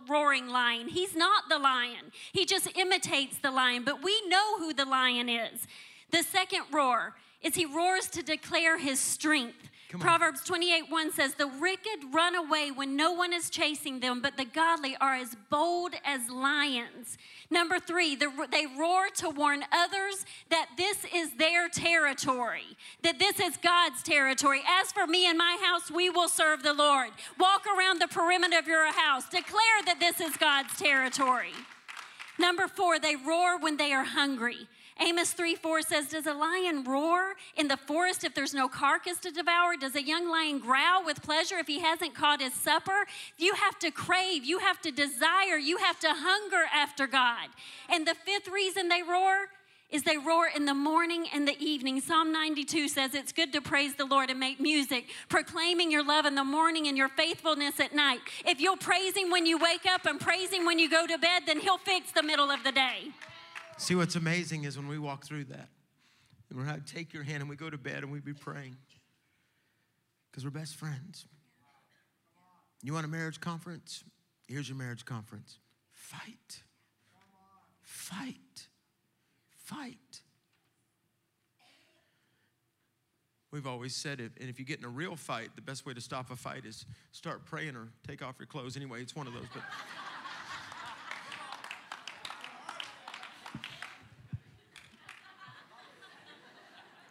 roaring 0.09 0.49
lion. 0.49 0.89
He's 0.89 1.15
not 1.15 1.49
the 1.49 1.59
lion, 1.59 2.13
he 2.33 2.47
just 2.47 2.77
imitates 2.77 3.39
the 3.39 3.51
lion, 3.51 3.85
but 3.85 4.03
we 4.03 4.21
know 4.29 4.59
who 4.59 4.73
the 4.73 4.85
lion 4.85 5.29
is. 5.29 5.67
The 6.11 6.23
second 6.23 6.63
roar 6.73 7.15
is 7.43 7.55
he 7.55 7.67
roars 7.67 8.09
to 8.09 8.23
declare 8.23 8.79
his 8.79 8.99
strength. 8.99 9.71
Proverbs 9.97 10.45
28 10.45 10.91
1 10.91 11.13
says, 11.13 11.35
The 11.35 11.49
wicked 11.49 12.13
run 12.13 12.35
away 12.35 12.71
when 12.71 12.95
no 12.95 13.13
one 13.13 13.33
is 13.33 13.49
chasing 13.49 14.01
them, 14.01 14.21
but 14.21 14.37
the 14.37 14.45
godly 14.45 14.97
are 15.01 15.15
as 15.15 15.35
bold 15.49 15.95
as 16.05 16.29
lions. 16.29 17.17
Number 17.51 17.79
three, 17.79 18.15
the, 18.15 18.31
they 18.53 18.67
roar 18.67 19.09
to 19.17 19.31
warn 19.31 19.65
others 19.73 20.27
that 20.51 20.69
this 20.77 21.07
is 21.15 21.33
their 21.39 21.71
territory, 21.71 22.77
that 23.03 23.19
this 23.19 23.41
is 23.41 23.57
God's 23.57 24.03
territory. 24.03 24.61
As 24.69 24.93
for 24.93 25.07
me 25.07 25.27
and 25.27 25.39
my 25.39 25.57
house, 25.63 25.91
we 25.91 26.11
will 26.11 26.29
serve 26.29 26.63
the 26.63 26.75
Lord. 26.75 27.09
Walk 27.41 27.65
around 27.67 27.99
the 27.99 28.09
perimeter 28.09 28.59
of 28.59 28.67
your 28.67 28.93
house, 28.93 29.27
declare 29.31 29.83
that 29.87 30.01
this 30.01 30.21
is 30.21 30.37
God's 30.37 30.77
territory. 30.79 31.55
Number 32.39 32.69
four, 32.69 32.99
they 32.99 33.17
roar 33.17 33.59
when 33.59 33.79
they 33.79 33.93
are 33.93 34.05
hungry. 34.05 34.69
Amos 35.01 35.33
3 35.33 35.55
4 35.55 35.83
says, 35.83 36.09
Does 36.09 36.27
a 36.27 36.35
lion 36.35 36.85
roar 36.85 37.35
in 37.57 37.69
the 37.69 37.77
forest 37.77 38.25
if 38.25 38.35
there's 38.35 38.55
no 38.55 38.69
carcass 38.69 39.19
to 39.19 39.31
devour? 39.31 39.77
Does 39.77 39.95
a 39.95 40.03
young 40.03 40.29
lion 40.29 40.59
growl 40.59 41.05
with 41.05 41.23
pleasure 41.23 41.59
if 41.59 41.67
he 41.67 41.81
hasn't 41.81 42.15
caught 42.15 42.41
his 42.41 42.55
supper? 42.55 43.07
You 43.37 43.55
have 43.55 43.79
to 43.81 43.91
crave, 43.91 44.45
you 44.45 44.59
have 44.59 44.81
to 44.83 44.91
desire, 44.91 45.57
you 45.57 45.77
have 45.79 46.01
to 46.01 46.09
hunger 46.11 46.65
after 46.75 47.07
God. 47.07 47.49
And 47.89 48.07
the 48.07 48.15
fifth 48.15 48.49
reason 48.49 48.89
they 48.89 49.03
roar 49.03 49.49
is 49.91 50.03
they 50.03 50.19
roar 50.19 50.49
in 50.55 50.67
the 50.67 50.75
morning 50.75 51.27
and 51.33 51.49
the 51.49 51.59
evening. 51.59 52.01
Psalm 52.01 52.31
92 52.33 52.89
says 52.89 53.15
it's 53.15 53.33
good 53.33 53.53
to 53.55 53.61
praise 53.61 53.95
the 53.95 54.05
Lord 54.05 54.29
and 54.29 54.39
make 54.39 54.61
music, 54.61 55.07
proclaiming 55.29 55.91
your 55.91 56.05
love 56.05 56.27
in 56.27 56.35
the 56.35 56.45
morning 56.45 56.89
and 56.89 56.97
your 56.97 57.09
faithfulness 57.09 57.81
at 57.81 57.95
night. 57.95 58.21
If 58.45 58.61
you'll 58.61 58.77
praise 58.77 59.17
Him 59.17 59.31
when 59.31 59.47
you 59.47 59.59
wake 59.59 59.87
up 59.87 60.05
and 60.05 60.21
praise 60.21 60.51
Him 60.51 60.67
when 60.67 60.79
you 60.79 60.91
go 60.91 61.07
to 61.07 61.17
bed, 61.17 61.45
then 61.47 61.61
He'll 61.61 61.79
fix 61.79 62.13
the 62.13 62.23
middle 62.23 62.51
of 62.51 62.65
the 62.65 62.73
day. 62.73 63.13
See, 63.79 63.95
what's 63.95 64.17
amazing 64.17 64.65
is 64.65 64.77
when 64.77 64.89
we 64.89 64.99
walk 64.99 65.25
through 65.25 65.45
that, 65.45 65.69
and 66.51 66.59
we're 66.59 66.81
take 66.85 67.15
your 67.15 67.23
hand 67.23 67.41
and 67.41 67.49
we 67.49 67.57
go 67.57 67.71
to 67.71 67.79
bed 67.79 68.03
and 68.03 68.11
we 68.11 68.19
be 68.21 68.35
praying 68.35 68.77
because 70.31 70.45
we're 70.45 70.51
best 70.51 70.75
friends. 70.75 71.27
You 72.83 72.93
want 72.93 73.07
a 73.07 73.09
marriage 73.09 73.41
conference? 73.41 74.05
Here's 74.47 74.69
your 74.69 74.77
marriage 74.77 75.05
conference. 75.05 75.59
Fight. 75.93 76.63
Fight. 77.83 78.69
Fight. 79.57 80.23
We've 83.51 83.67
always 83.67 83.95
said 83.95 84.21
it, 84.21 84.33
and 84.41 84.51
if 84.51 84.59
you 84.59 84.65
get 84.65 84.79
in 84.79 84.85
a 84.85 84.91
real 84.91 85.17
fight, 85.17 85.51
the 85.57 85.63
best 85.63 85.87
way 85.87 85.95
to 85.95 86.01
stop 86.01 86.31
a 86.31 86.37
fight 86.37 86.67
is 86.67 86.85
start 87.13 87.47
praying 87.47 87.77
or 87.77 87.89
take 88.07 88.23
off 88.23 88.35
your 88.39 88.47
clothes. 88.47 88.77
Anyway, 88.77 89.01
it's 89.01 89.17
one 89.17 89.27
of 89.27 89.33
those. 89.33 89.47
But 89.55 89.63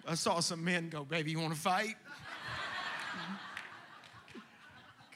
I 0.08 0.15
saw 0.15 0.39
some 0.39 0.63
men 0.63 0.89
go, 0.89 1.04
Baby, 1.04 1.32
you 1.32 1.39
want 1.39 1.54
to 1.54 1.60
fight? 1.60 1.96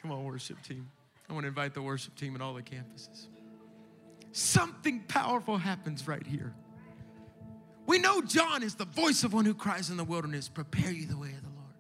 Come 0.02 0.12
on, 0.12 0.24
worship 0.26 0.62
team. 0.64 0.90
I 1.30 1.34
want 1.34 1.44
to 1.44 1.48
invite 1.48 1.74
the 1.74 1.82
worship 1.82 2.16
team 2.16 2.36
at 2.36 2.42
all 2.42 2.54
the 2.54 2.62
campuses. 2.62 3.28
Something 4.34 5.02
powerful 5.08 5.58
happens 5.58 6.08
right 6.08 6.26
here. 6.26 6.54
We 7.86 8.00
know 8.00 8.22
John 8.22 8.64
is 8.64 8.76
the 8.76 8.86
voice 8.86 9.24
of 9.24 9.34
one 9.34 9.46
who 9.46 9.54
cries 9.54 9.90
in 9.90 9.98
the 9.98 10.04
wilderness, 10.04 10.50
Prepare 10.50 10.92
you 10.92 11.06
the 11.06 11.18
way 11.18 11.30
of 11.30 11.42
the 11.42 11.50
Lord. 11.50 11.76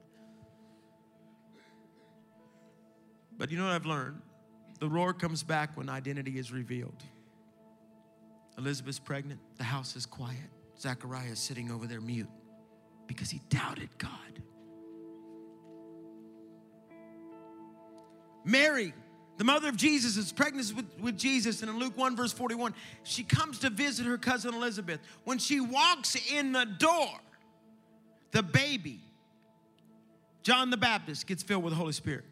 But 3.38 3.52
you 3.52 3.58
know 3.58 3.65
what 3.65 3.74
I've 3.74 3.86
learned? 3.86 4.21
The 4.80 4.88
roar 4.88 5.13
comes 5.13 5.43
back 5.43 5.76
when 5.76 5.89
identity 5.89 6.38
is 6.38 6.52
revealed. 6.52 7.04
Elizabeth's 8.58 9.00
pregnant, 9.00 9.39
the 9.58 9.63
house 9.63 9.95
is 9.95 10.06
quiet. 10.06 10.50
Zachariah 10.80 11.32
is 11.32 11.39
sitting 11.39 11.71
over 11.71 11.88
there 11.88 12.02
mute 12.02 12.30
because 13.12 13.30
he 13.30 13.41
doubted 13.50 13.89
God. 13.97 14.10
Mary, 18.45 18.93
the 19.36 19.43
mother 19.43 19.67
of 19.67 19.76
Jesus, 19.76 20.15
is 20.15 20.32
pregnant 20.32 20.74
with, 20.74 20.86
with 21.02 21.17
Jesus, 21.17 21.62
and 21.62 21.69
in 21.69 21.78
Luke 21.78 21.97
1, 21.97 22.15
verse 22.15 22.32
41, 22.32 22.74
she 23.04 23.24
comes 23.24 23.60
to 23.60 23.69
visit 23.69 24.06
her 24.06 24.17
cousin 24.17 24.54
Elizabeth. 24.54 25.02
When 25.26 25.39
she 25.39 25.60
walks 25.60 26.15
in 26.32 26.54
the 26.54 26.63
door, 26.65 27.10
the 28.32 28.41
baby, 28.41 29.02
John 30.41 30.69
the 30.69 30.78
Baptist, 30.78 31.28
gets 31.28 31.43
filled 31.43 31.63
with 31.63 31.74
the 31.74 31.78
Holy 31.78 31.91
Spirit. 31.91 32.24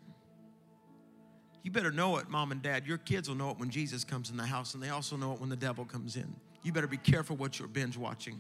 You 1.61 1.71
better 1.71 1.91
know 1.91 2.17
it, 2.17 2.29
mom 2.29 2.53
and 2.53 2.61
dad. 2.61 2.87
Your 2.87 2.97
kids 2.97 3.27
will 3.27 3.35
know 3.35 3.49
it 3.49 3.59
when 3.59 3.69
Jesus 3.69 4.05
comes 4.05 4.29
in 4.29 4.37
the 4.37 4.45
house, 4.45 4.73
and 4.73 4.81
they 4.81 4.89
also 4.89 5.17
know 5.17 5.33
it 5.33 5.41
when 5.41 5.49
the 5.49 5.57
devil 5.57 5.83
comes 5.83 6.15
in. 6.15 6.33
You 6.63 6.71
better 6.71 6.87
be 6.87 6.95
careful 6.95 7.35
what 7.35 7.59
you're 7.59 7.67
binge 7.67 7.97
watching. 7.97 8.39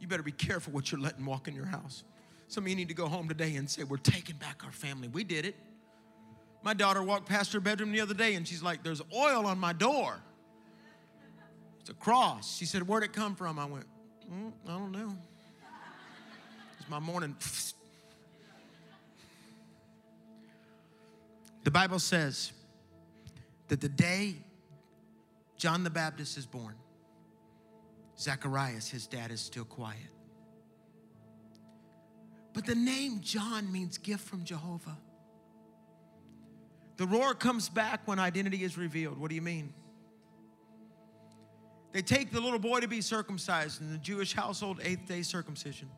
You 0.00 0.08
better 0.08 0.22
be 0.22 0.32
careful 0.32 0.72
what 0.72 0.90
you're 0.90 1.00
letting 1.00 1.24
walk 1.24 1.46
in 1.46 1.54
your 1.54 1.66
house. 1.66 2.04
Some 2.48 2.64
of 2.64 2.68
you 2.68 2.74
need 2.74 2.88
to 2.88 2.94
go 2.94 3.06
home 3.06 3.28
today 3.28 3.54
and 3.56 3.70
say, 3.70 3.84
We're 3.84 3.98
taking 3.98 4.36
back 4.36 4.62
our 4.64 4.72
family. 4.72 5.08
We 5.08 5.22
did 5.22 5.44
it. 5.44 5.54
My 6.62 6.74
daughter 6.74 7.02
walked 7.02 7.28
past 7.28 7.52
her 7.52 7.60
bedroom 7.60 7.92
the 7.92 8.00
other 8.00 8.14
day 8.14 8.34
and 8.34 8.46
she's 8.46 8.62
like, 8.62 8.82
There's 8.82 9.02
oil 9.14 9.46
on 9.46 9.58
my 9.58 9.72
door. 9.72 10.16
It's 11.80 11.90
a 11.90 11.94
cross. 11.94 12.56
She 12.56 12.64
said, 12.64 12.88
Where'd 12.88 13.04
it 13.04 13.12
come 13.12 13.36
from? 13.36 13.58
I 13.58 13.66
went, 13.66 13.86
mm, 14.30 14.52
I 14.66 14.72
don't 14.72 14.92
know. 14.92 15.16
It's 16.78 16.88
my 16.88 16.98
morning. 16.98 17.36
The 21.62 21.70
Bible 21.70 21.98
says 21.98 22.52
that 23.68 23.80
the 23.80 23.88
day 23.88 24.34
John 25.56 25.84
the 25.84 25.90
Baptist 25.90 26.38
is 26.38 26.46
born, 26.46 26.74
Zacharias, 28.20 28.88
his 28.88 29.06
dad, 29.06 29.30
is 29.30 29.40
still 29.40 29.64
quiet. 29.64 30.10
But 32.52 32.66
the 32.66 32.74
name 32.74 33.20
John 33.22 33.70
means 33.72 33.96
gift 33.96 34.28
from 34.28 34.44
Jehovah. 34.44 34.98
The 36.96 37.06
roar 37.06 37.34
comes 37.34 37.70
back 37.70 38.06
when 38.06 38.18
identity 38.18 38.62
is 38.62 38.76
revealed. 38.76 39.18
What 39.18 39.30
do 39.30 39.34
you 39.34 39.42
mean? 39.42 39.72
They 41.92 42.02
take 42.02 42.30
the 42.30 42.40
little 42.40 42.58
boy 42.58 42.80
to 42.80 42.88
be 42.88 43.00
circumcised 43.00 43.80
in 43.80 43.90
the 43.90 43.98
Jewish 43.98 44.34
household, 44.34 44.80
eighth 44.84 45.08
day 45.08 45.22
circumcision. 45.22 45.88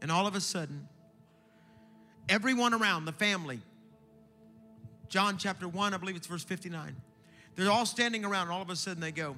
And 0.00 0.10
all 0.10 0.26
of 0.26 0.34
a 0.34 0.40
sudden, 0.40 0.88
everyone 2.28 2.74
around 2.74 3.04
the 3.04 3.12
family, 3.12 3.60
John 5.08 5.36
chapter 5.36 5.68
1, 5.68 5.94
I 5.94 5.96
believe 5.98 6.16
it's 6.16 6.26
verse 6.26 6.44
59, 6.44 6.96
they're 7.54 7.70
all 7.70 7.86
standing 7.86 8.24
around, 8.24 8.44
and 8.44 8.52
all 8.52 8.62
of 8.62 8.70
a 8.70 8.76
sudden 8.76 9.00
they 9.00 9.12
go, 9.12 9.36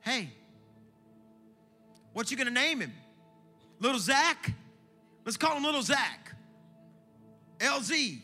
Hey, 0.00 0.30
what 2.16 2.30
you 2.30 2.36
gonna 2.38 2.50
name 2.50 2.80
him? 2.80 2.94
Little 3.78 3.98
Zach? 3.98 4.54
Let's 5.26 5.36
call 5.36 5.54
him 5.54 5.64
Little 5.64 5.82
Zach. 5.82 6.32
LZ. 7.58 8.22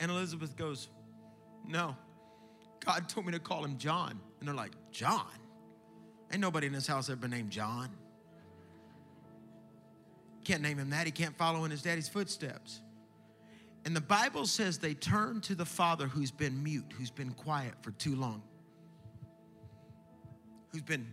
And 0.00 0.10
Elizabeth 0.10 0.56
goes, 0.56 0.88
No, 1.64 1.96
God 2.84 3.08
told 3.08 3.24
me 3.24 3.32
to 3.34 3.38
call 3.38 3.64
him 3.64 3.78
John. 3.78 4.18
And 4.40 4.48
they're 4.48 4.54
like, 4.56 4.72
John? 4.90 5.30
Ain't 6.32 6.40
nobody 6.40 6.66
in 6.66 6.72
this 6.72 6.88
house 6.88 7.08
ever 7.08 7.28
named 7.28 7.52
John. 7.52 7.90
Can't 10.42 10.62
name 10.62 10.78
him 10.78 10.90
that. 10.90 11.06
He 11.06 11.12
can't 11.12 11.38
follow 11.38 11.64
in 11.66 11.70
his 11.70 11.82
daddy's 11.82 12.08
footsteps. 12.08 12.80
And 13.84 13.94
the 13.94 14.00
Bible 14.00 14.46
says 14.46 14.78
they 14.78 14.94
turn 14.94 15.40
to 15.42 15.54
the 15.54 15.64
father 15.64 16.08
who's 16.08 16.32
been 16.32 16.64
mute, 16.64 16.92
who's 16.98 17.12
been 17.12 17.30
quiet 17.30 17.74
for 17.82 17.92
too 17.92 18.16
long, 18.16 18.42
who's 20.72 20.82
been 20.82 21.06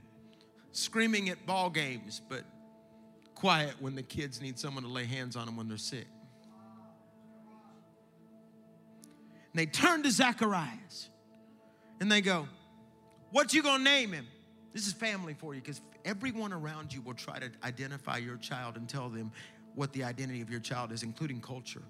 screaming 0.74 1.30
at 1.30 1.46
ball 1.46 1.70
games, 1.70 2.22
but 2.28 2.44
quiet 3.36 3.76
when 3.80 3.96
the 3.96 4.04
kids 4.04 4.42
need 4.42 4.60
someone 4.60 4.84
to 4.84 4.90
lay 4.90 5.06
hands 5.06 5.36
on 5.36 5.46
them 5.46 5.56
when 5.56 5.70
they're 5.70 5.78
sick. 5.78 6.08
And 9.54 9.60
they 9.60 9.68
turn 9.68 10.04
to 10.04 10.12
Zacharias 10.12 11.10
and 12.02 12.12
they 12.12 12.22
go, 12.22 12.48
What 13.32 13.54
you 13.54 13.62
gonna 13.64 13.84
name 13.84 14.12
him? 14.12 14.28
This 14.74 14.88
is 14.88 14.94
family 14.94 15.36
for 15.36 15.54
you 15.54 15.62
because 15.62 15.82
everyone 16.04 16.52
around 16.52 16.92
you 16.92 17.02
will 17.02 17.14
try 17.14 17.38
to 17.38 17.52
identify 17.64 18.18
your 18.18 18.38
child 18.38 18.76
and 18.76 18.90
tell 18.90 19.10
them 19.10 19.32
what 19.76 19.94
the 19.94 20.04
identity 20.04 20.42
of 20.42 20.50
your 20.50 20.60
child 20.60 20.92
is, 20.92 21.04
including 21.04 21.40
culture. 21.40 21.84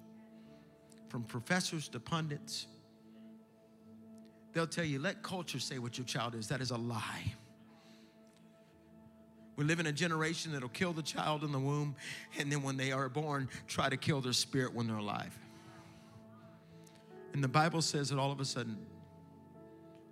From 1.07 1.23
professors 1.23 1.87
to 1.89 1.99
pundits, 1.99 2.67
they'll 4.51 4.67
tell 4.67 4.83
you, 4.83 4.99
let 4.99 5.23
culture 5.23 5.59
say 5.59 5.79
what 5.79 5.97
your 5.97 6.05
child 6.05 6.35
is. 6.35 6.49
That 6.49 6.59
is 6.59 6.71
a 6.71 6.77
lie. 6.77 7.33
We 9.55 9.65
live 9.65 9.79
in 9.79 9.85
a 9.87 9.91
generation 9.91 10.51
that'll 10.51 10.69
kill 10.69 10.93
the 10.93 11.03
child 11.03 11.43
in 11.43 11.51
the 11.51 11.59
womb, 11.59 11.95
and 12.39 12.51
then 12.51 12.63
when 12.63 12.75
they 12.77 12.91
are 12.91 13.07
born, 13.07 13.49
try 13.67 13.89
to 13.89 13.97
kill 13.97 14.19
their 14.19 14.33
spirit 14.33 14.73
when 14.73 14.87
they're 14.87 14.97
alive. 14.97 15.37
And 17.33 17.43
the 17.43 17.47
Bible 17.47 17.81
says 17.81 18.09
that 18.09 18.19
all 18.19 18.31
of 18.31 18.39
a 18.39 18.45
sudden, 18.45 18.77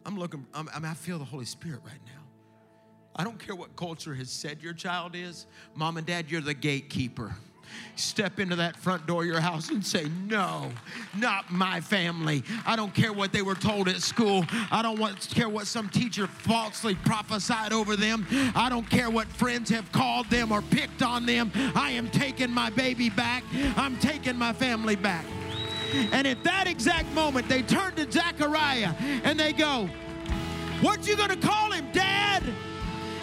I'm 0.06 0.18
looking, 0.18 0.46
I'm, 0.54 0.70
I, 0.74 0.94
feel 0.94 1.20
the 1.20 1.26
Holy 1.26 1.46
Spirit 1.46 1.82
right 1.86 2.00
now. 2.06 2.22
I 3.16 3.24
don't 3.24 3.40
care 3.40 3.56
what 3.56 3.76
culture 3.76 4.16
has 4.16 4.30
said 4.30 4.62
your 4.62 4.74
child 4.74 5.16
is. 5.16 5.46
Mom 5.76 5.98
and 5.98 6.08
dad, 6.08 6.32
you're 6.32 6.42
the 6.42 6.54
gatekeeper. 6.54 7.36
Step 7.96 8.40
into 8.40 8.56
that 8.56 8.76
front 8.76 9.06
door 9.06 9.22
of 9.22 9.28
your 9.28 9.40
house 9.40 9.70
and 9.70 9.86
say, 9.86 10.08
No, 10.28 10.72
not 11.18 11.52
my 11.52 11.82
family. 11.82 12.44
I 12.66 12.76
don't 12.76 12.94
care 12.94 13.14
what 13.14 13.32
they 13.32 13.42
were 13.42 13.56
told 13.56 13.88
at 13.88 14.02
school. 14.02 14.46
I 14.72 14.82
don't 14.82 15.00
want, 15.00 15.30
care 15.34 15.50
what 15.50 15.68
some 15.68 15.90
teacher 15.90 16.28
falsely 16.28 16.96
prophesied 16.96 17.74
over 17.74 17.96
them. 17.96 18.26
I 18.56 18.70
don't 18.70 18.90
care 18.90 19.10
what 19.10 19.28
friends 19.28 19.70
have 19.70 19.92
called 19.92 20.30
them 20.30 20.52
or 20.52 20.62
picked 20.62 21.02
on 21.02 21.26
them. 21.26 21.52
I 21.76 21.92
am 21.92 22.10
taking 22.10 22.52
my 22.52 22.70
baby 22.70 23.10
back. 23.10 23.44
I'm 23.76 23.98
taking 24.00 24.38
my 24.38 24.54
family 24.54 24.96
back. 24.96 25.26
And 26.12 26.26
at 26.26 26.44
that 26.44 26.68
exact 26.68 27.12
moment, 27.14 27.50
they 27.50 27.62
turn 27.62 27.96
to 27.96 28.10
Zechariah 28.10 28.94
and 29.24 29.40
they 29.40 29.54
go, 29.54 29.90
What 30.82 31.08
you 31.08 31.16
gonna 31.16 31.36
call 31.36 31.72
him, 31.72 31.86
Dad? 31.92 32.44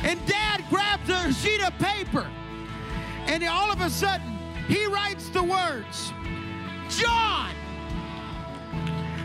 And 0.03 0.25
Dad 0.27 0.65
grabs 0.71 1.09
a 1.09 1.33
sheet 1.33 1.63
of 1.67 1.77
paper 1.79 2.27
and 3.29 3.45
all 3.45 3.71
of 3.71 3.81
a 3.83 3.91
sudden, 3.91 4.38
he 4.69 4.87
writes 4.87 5.29
the 5.31 5.43
words, 5.43 6.13
John. 6.91 7.55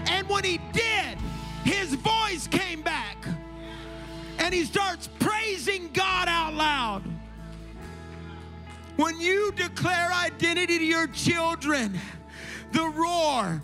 And 0.07 0.27
when 0.29 0.43
he 0.43 0.59
did, 0.71 1.17
his 1.63 1.95
voice 1.95 2.47
came 2.47 2.81
back 2.81 3.17
and 4.39 4.53
he 4.53 4.65
starts 4.65 5.09
praising 5.19 5.89
God 5.93 6.27
out 6.27 6.53
loud. 6.53 7.03
When 8.95 9.19
you 9.19 9.51
declare 9.51 10.11
identity 10.11 10.77
to 10.79 10.85
your 10.85 11.07
children, 11.07 11.99
the 12.71 12.87
roar 12.87 13.61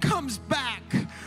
comes 0.00 0.38
back. 0.38 0.82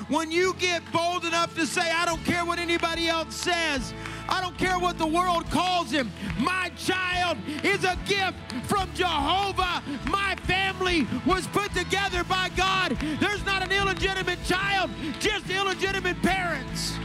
When 0.09 0.31
you 0.31 0.55
get 0.59 0.81
bold 0.91 1.23
enough 1.23 1.55
to 1.55 1.65
say, 1.65 1.89
I 1.89 2.05
don't 2.05 2.23
care 2.25 2.45
what 2.45 2.59
anybody 2.59 3.07
else 3.07 3.35
says, 3.35 3.93
I 4.29 4.41
don't 4.41 4.57
care 4.57 4.79
what 4.79 4.97
the 4.97 5.07
world 5.07 5.49
calls 5.49 5.91
him. 5.91 6.11
My 6.39 6.71
child 6.77 7.37
is 7.63 7.83
a 7.83 7.97
gift 8.05 8.37
from 8.63 8.89
Jehovah. 8.93 9.83
My 10.09 10.35
family 10.43 11.07
was 11.25 11.47
put 11.47 11.73
together 11.73 12.23
by 12.23 12.49
God. 12.55 12.97
There's 13.19 13.45
not 13.45 13.63
an 13.63 13.71
illegitimate 13.71 14.43
child, 14.45 14.91
just 15.19 15.49
illegitimate 15.49 16.21
parents. 16.21 16.97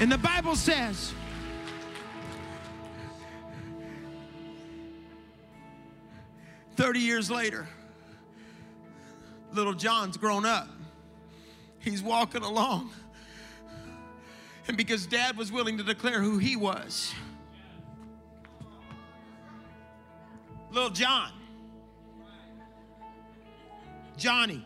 And 0.00 0.10
the 0.10 0.18
Bible 0.18 0.56
says, 0.56 1.12
Thirty 6.76 7.00
years 7.00 7.28
later, 7.28 7.66
little 9.52 9.74
John's 9.74 10.16
grown 10.16 10.46
up. 10.46 10.68
He's 11.80 12.04
walking 12.04 12.42
along 12.42 12.90
and 14.68 14.76
because 14.76 15.06
dad 15.06 15.36
was 15.36 15.50
willing 15.50 15.78
to 15.78 15.82
declare 15.82 16.20
who 16.20 16.38
he 16.38 16.54
was. 16.54 17.14
Little 20.70 20.90
John, 20.90 21.32
Johnny, 24.18 24.64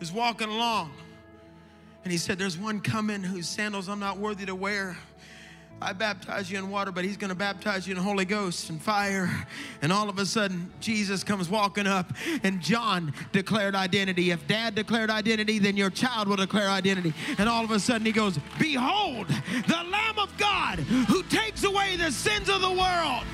is 0.00 0.12
walking 0.12 0.48
along. 0.48 0.92
And 2.04 2.12
he 2.12 2.18
said, 2.18 2.38
There's 2.38 2.58
one 2.58 2.80
coming 2.80 3.22
whose 3.22 3.48
sandals 3.48 3.88
I'm 3.88 4.00
not 4.00 4.18
worthy 4.18 4.44
to 4.46 4.54
wear. 4.54 4.96
I 5.82 5.94
baptize 5.94 6.50
you 6.50 6.58
in 6.58 6.70
water, 6.70 6.92
but 6.92 7.04
he's 7.04 7.16
going 7.16 7.30
to 7.30 7.34
baptize 7.34 7.86
you 7.86 7.92
in 7.92 7.96
the 7.96 8.04
Holy 8.04 8.26
Ghost 8.26 8.68
and 8.68 8.80
fire. 8.80 9.46
And 9.80 9.90
all 9.90 10.10
of 10.10 10.18
a 10.18 10.26
sudden, 10.26 10.70
Jesus 10.80 11.24
comes 11.24 11.48
walking 11.48 11.86
up, 11.86 12.12
and 12.42 12.60
John 12.60 13.14
declared 13.32 13.74
identity. 13.74 14.30
If 14.30 14.46
dad 14.46 14.74
declared 14.74 15.08
identity, 15.08 15.58
then 15.58 15.76
your 15.76 15.88
child 15.88 16.28
will 16.28 16.36
declare 16.36 16.68
identity. 16.68 17.14
And 17.38 17.48
all 17.48 17.64
of 17.64 17.70
a 17.70 17.80
sudden, 17.80 18.04
he 18.04 18.12
goes, 18.12 18.38
Behold, 18.58 19.28
the 19.66 19.82
Lamb 19.90 20.18
of 20.18 20.36
God 20.36 20.80
who 20.80 21.22
takes 21.24 21.64
away 21.64 21.96
the 21.96 22.12
sins 22.12 22.50
of 22.50 22.60
the 22.60 22.70
world. 22.70 23.24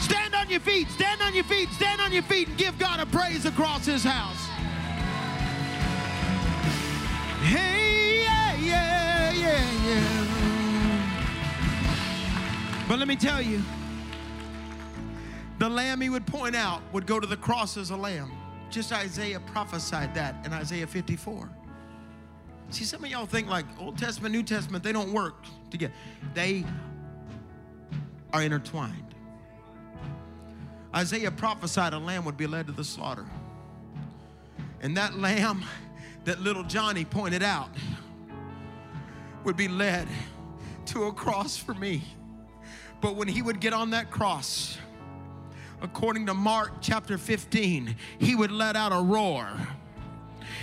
Stand 0.00 0.34
on 0.34 0.50
your 0.50 0.60
feet, 0.60 0.90
stand 0.90 1.22
on 1.22 1.32
your 1.34 1.44
feet, 1.44 1.70
stand 1.70 2.00
on 2.00 2.12
your 2.12 2.24
feet, 2.24 2.48
and 2.48 2.58
give 2.58 2.78
God 2.78 3.00
a 3.00 3.06
praise 3.06 3.46
across 3.46 3.86
his 3.86 4.04
house. 4.04 4.51
But 12.92 12.98
let 12.98 13.08
me 13.08 13.16
tell 13.16 13.40
you, 13.40 13.62
the 15.58 15.66
lamb 15.66 16.02
he 16.02 16.10
would 16.10 16.26
point 16.26 16.54
out 16.54 16.82
would 16.92 17.06
go 17.06 17.18
to 17.18 17.26
the 17.26 17.38
cross 17.38 17.78
as 17.78 17.88
a 17.88 17.96
lamb. 17.96 18.30
Just 18.68 18.92
Isaiah 18.92 19.40
prophesied 19.40 20.14
that 20.14 20.44
in 20.44 20.52
Isaiah 20.52 20.86
54. 20.86 21.48
See, 22.68 22.84
some 22.84 23.02
of 23.02 23.10
y'all 23.10 23.24
think 23.24 23.48
like 23.48 23.64
Old 23.80 23.96
Testament, 23.96 24.34
New 24.34 24.42
Testament, 24.42 24.84
they 24.84 24.92
don't 24.92 25.10
work 25.10 25.36
together. 25.70 25.94
They 26.34 26.66
are 28.34 28.42
intertwined. 28.42 29.14
Isaiah 30.94 31.30
prophesied 31.30 31.94
a 31.94 31.98
lamb 31.98 32.26
would 32.26 32.36
be 32.36 32.46
led 32.46 32.66
to 32.66 32.72
the 32.72 32.84
slaughter. 32.84 33.24
And 34.82 34.94
that 34.98 35.16
lamb 35.16 35.64
that 36.24 36.42
little 36.42 36.64
Johnny 36.64 37.06
pointed 37.06 37.42
out 37.42 37.70
would 39.44 39.56
be 39.56 39.68
led 39.68 40.08
to 40.88 41.04
a 41.04 41.12
cross 41.14 41.56
for 41.56 41.72
me. 41.72 42.02
But 43.02 43.16
when 43.16 43.28
he 43.28 43.42
would 43.42 43.60
get 43.60 43.74
on 43.74 43.90
that 43.90 44.10
cross, 44.10 44.78
according 45.82 46.26
to 46.26 46.34
Mark 46.34 46.74
chapter 46.80 47.18
15, 47.18 47.96
he 48.20 48.34
would 48.34 48.52
let 48.52 48.76
out 48.76 48.92
a 48.92 49.02
roar 49.02 49.50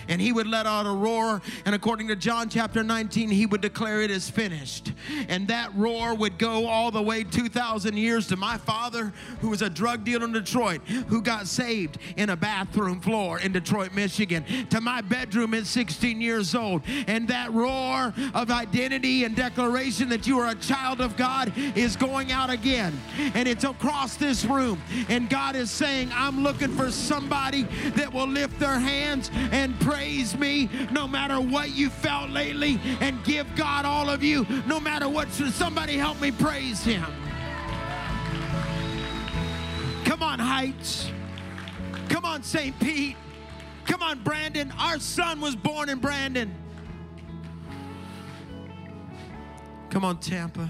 and 0.09 0.19
he 0.19 0.33
would 0.33 0.47
let 0.47 0.65
out 0.65 0.85
a 0.85 0.91
roar. 0.91 1.41
And 1.65 1.73
according 1.73 2.09
to 2.09 2.15
John 2.15 2.49
chapter 2.49 2.83
19, 2.83 3.29
he 3.29 3.45
would 3.45 3.61
declare 3.61 4.01
it 4.01 4.11
is 4.11 4.29
finished. 4.29 4.91
And 5.29 5.47
that 5.47 5.73
roar 5.75 6.15
would 6.15 6.37
go 6.37 6.67
all 6.67 6.91
the 6.91 7.01
way 7.01 7.23
2,000 7.23 7.95
years 7.95 8.27
to 8.27 8.35
my 8.35 8.57
father, 8.57 9.13
who 9.39 9.49
was 9.49 9.61
a 9.61 9.69
drug 9.69 10.03
dealer 10.03 10.25
in 10.25 10.33
Detroit, 10.33 10.81
who 11.07 11.21
got 11.21 11.47
saved 11.47 11.99
in 12.17 12.31
a 12.31 12.35
bathroom 12.35 12.99
floor 12.99 13.39
in 13.39 13.51
Detroit, 13.53 13.93
Michigan, 13.93 14.43
to 14.69 14.81
my 14.81 15.01
bedroom 15.01 15.53
at 15.53 15.67
16 15.67 16.19
years 16.19 16.55
old. 16.55 16.81
And 17.07 17.27
that 17.27 17.53
roar 17.53 18.13
of 18.33 18.49
identity 18.49 19.23
and 19.23 19.35
declaration 19.35 20.09
that 20.09 20.25
you 20.25 20.39
are 20.39 20.49
a 20.49 20.55
child 20.55 21.01
of 21.01 21.15
God 21.15 21.53
is 21.75 21.95
going 21.95 22.31
out 22.31 22.49
again. 22.49 22.99
And 23.35 23.47
it's 23.47 23.63
across 23.63 24.15
this 24.15 24.43
room. 24.43 24.81
And 25.07 25.29
God 25.29 25.55
is 25.55 25.69
saying, 25.69 26.09
I'm 26.13 26.41
looking 26.41 26.69
for 26.75 26.89
somebody 26.89 27.63
that 27.91 28.11
will 28.11 28.27
lift 28.27 28.59
their 28.59 28.79
hands 28.79 29.29
and 29.51 29.79
pray 29.79 29.98
praise 29.99 30.37
me 30.37 30.69
no 30.91 31.05
matter 31.05 31.41
what 31.41 31.71
you 31.75 31.89
felt 31.89 32.29
lately 32.29 32.79
and 33.01 33.21
give 33.25 33.45
God 33.57 33.83
all 33.83 34.09
of 34.09 34.23
you 34.23 34.47
no 34.65 34.79
matter 34.79 35.09
what. 35.09 35.29
Somebody 35.29 35.97
help 35.97 36.21
me 36.21 36.31
praise 36.31 36.81
Him. 36.81 37.03
Come 40.05 40.23
on, 40.23 40.39
Heights. 40.39 41.11
Come 42.07 42.23
on, 42.23 42.43
St. 42.43 42.79
Pete. 42.79 43.17
Come 43.85 44.01
on, 44.01 44.23
Brandon. 44.23 44.71
Our 44.79 44.99
son 44.99 45.41
was 45.41 45.57
born 45.57 45.89
in 45.89 45.99
Brandon. 45.99 46.55
Come 49.89 50.05
on, 50.05 50.21
Tampa. 50.21 50.69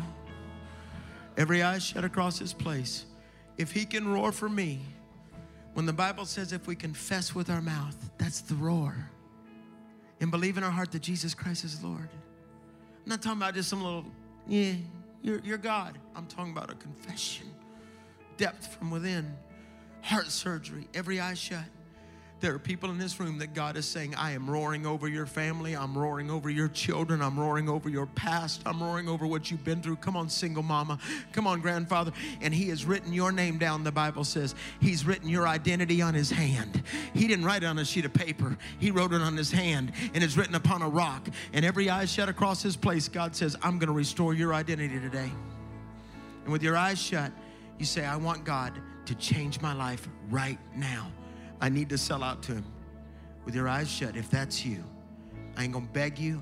Every 1.37 1.61
eye 1.61 1.77
shut 1.77 2.03
across 2.03 2.39
this 2.39 2.51
place. 2.51 3.05
If 3.59 3.71
he 3.71 3.85
can 3.85 4.07
roar 4.07 4.31
for 4.31 4.49
me, 4.49 4.79
when 5.75 5.85
the 5.85 5.93
Bible 5.93 6.25
says 6.25 6.51
if 6.51 6.65
we 6.65 6.75
confess 6.75 7.35
with 7.35 7.51
our 7.51 7.61
mouth, 7.61 7.95
that's 8.17 8.41
the 8.41 8.55
roar 8.55 9.11
and 10.21 10.31
believe 10.31 10.57
in 10.57 10.63
our 10.63 10.71
heart 10.71 10.91
that 10.91 11.01
Jesus 11.01 11.33
Christ 11.33 11.63
is 11.63 11.83
Lord. 11.83 12.09
I'm 13.05 13.09
not 13.09 13.21
talking 13.21 13.39
about 13.39 13.53
just 13.53 13.69
some 13.69 13.81
little, 13.81 14.05
yeah, 14.47 14.73
you're, 15.21 15.39
you're 15.39 15.57
God. 15.57 15.97
I'm 16.15 16.27
talking 16.27 16.51
about 16.51 16.71
a 16.71 16.75
confession, 16.75 17.47
depth 18.37 18.75
from 18.75 18.91
within, 18.91 19.33
heart 20.01 20.27
surgery, 20.27 20.87
every 20.93 21.19
eye 21.19 21.33
shut. 21.33 21.63
There 22.41 22.55
are 22.55 22.59
people 22.59 22.89
in 22.89 22.97
this 22.97 23.19
room 23.19 23.37
that 23.39 23.53
God 23.53 23.75
is 23.75 23.85
saying, 23.85 24.15
I 24.15 24.31
am 24.31 24.49
roaring 24.49 24.85
over 24.85 25.09
your 25.09 25.25
family. 25.25 25.75
I'm 25.75 25.97
roaring 25.97 26.31
over 26.31 26.49
your 26.49 26.69
children. 26.69 27.21
I'm 27.21 27.37
roaring 27.37 27.67
over 27.67 27.89
your 27.89 28.05
past. 28.05 28.61
I'm 28.65 28.81
roaring 28.81 29.09
over 29.09 29.27
what 29.27 29.51
you've 29.51 29.65
been 29.65 29.81
through. 29.81 29.97
Come 29.97 30.15
on, 30.15 30.29
single 30.29 30.63
mama. 30.63 30.99
Come 31.33 31.47
on, 31.47 31.59
grandfather. 31.59 32.13
And 32.39 32.53
He 32.53 32.69
has 32.69 32.85
written 32.85 33.11
your 33.11 33.33
name 33.33 33.57
down, 33.57 33.83
the 33.83 33.91
Bible 33.91 34.23
says. 34.23 34.55
He's 34.79 35.05
written 35.05 35.27
your 35.27 35.49
identity 35.49 36.01
on 36.01 36.13
His 36.13 36.31
hand. 36.31 36.81
He 37.13 37.27
didn't 37.27 37.43
write 37.43 37.63
it 37.63 37.65
on 37.65 37.77
a 37.77 37.83
sheet 37.83 38.05
of 38.05 38.13
paper, 38.13 38.57
He 38.79 38.89
wrote 38.89 39.11
it 39.11 39.21
on 39.21 39.35
His 39.35 39.51
hand, 39.51 39.91
and 40.13 40.23
it's 40.23 40.37
written 40.37 40.55
upon 40.55 40.81
a 40.81 40.87
rock. 40.87 41.27
And 41.51 41.65
every 41.65 41.89
eye 41.89 42.05
shut 42.05 42.29
across 42.29 42.63
His 42.63 42.77
place, 42.77 43.09
God 43.09 43.35
says, 43.35 43.57
I'm 43.61 43.79
going 43.79 43.87
to 43.87 43.93
restore 43.93 44.33
your 44.33 44.53
identity 44.53 44.97
today. 44.99 45.29
And 46.43 46.53
with 46.53 46.63
your 46.63 46.77
eyes 46.77 47.01
shut, 47.01 47.33
you 47.77 47.85
say, 47.85 48.05
I 48.05 48.15
want 48.15 48.45
God 48.45 48.73
to 49.07 49.15
change 49.15 49.59
my 49.59 49.73
life 49.73 50.07
right 50.29 50.57
now. 50.73 51.11
I 51.61 51.69
need 51.69 51.89
to 51.89 51.97
sell 51.97 52.23
out 52.23 52.41
to 52.43 52.53
him. 52.53 52.65
With 53.45 53.55
your 53.55 53.67
eyes 53.67 53.89
shut, 53.89 54.15
if 54.15 54.29
that's 54.29 54.65
you, 54.65 54.83
I 55.57 55.63
ain't 55.63 55.73
gonna 55.73 55.87
beg 55.91 56.19
you 56.19 56.41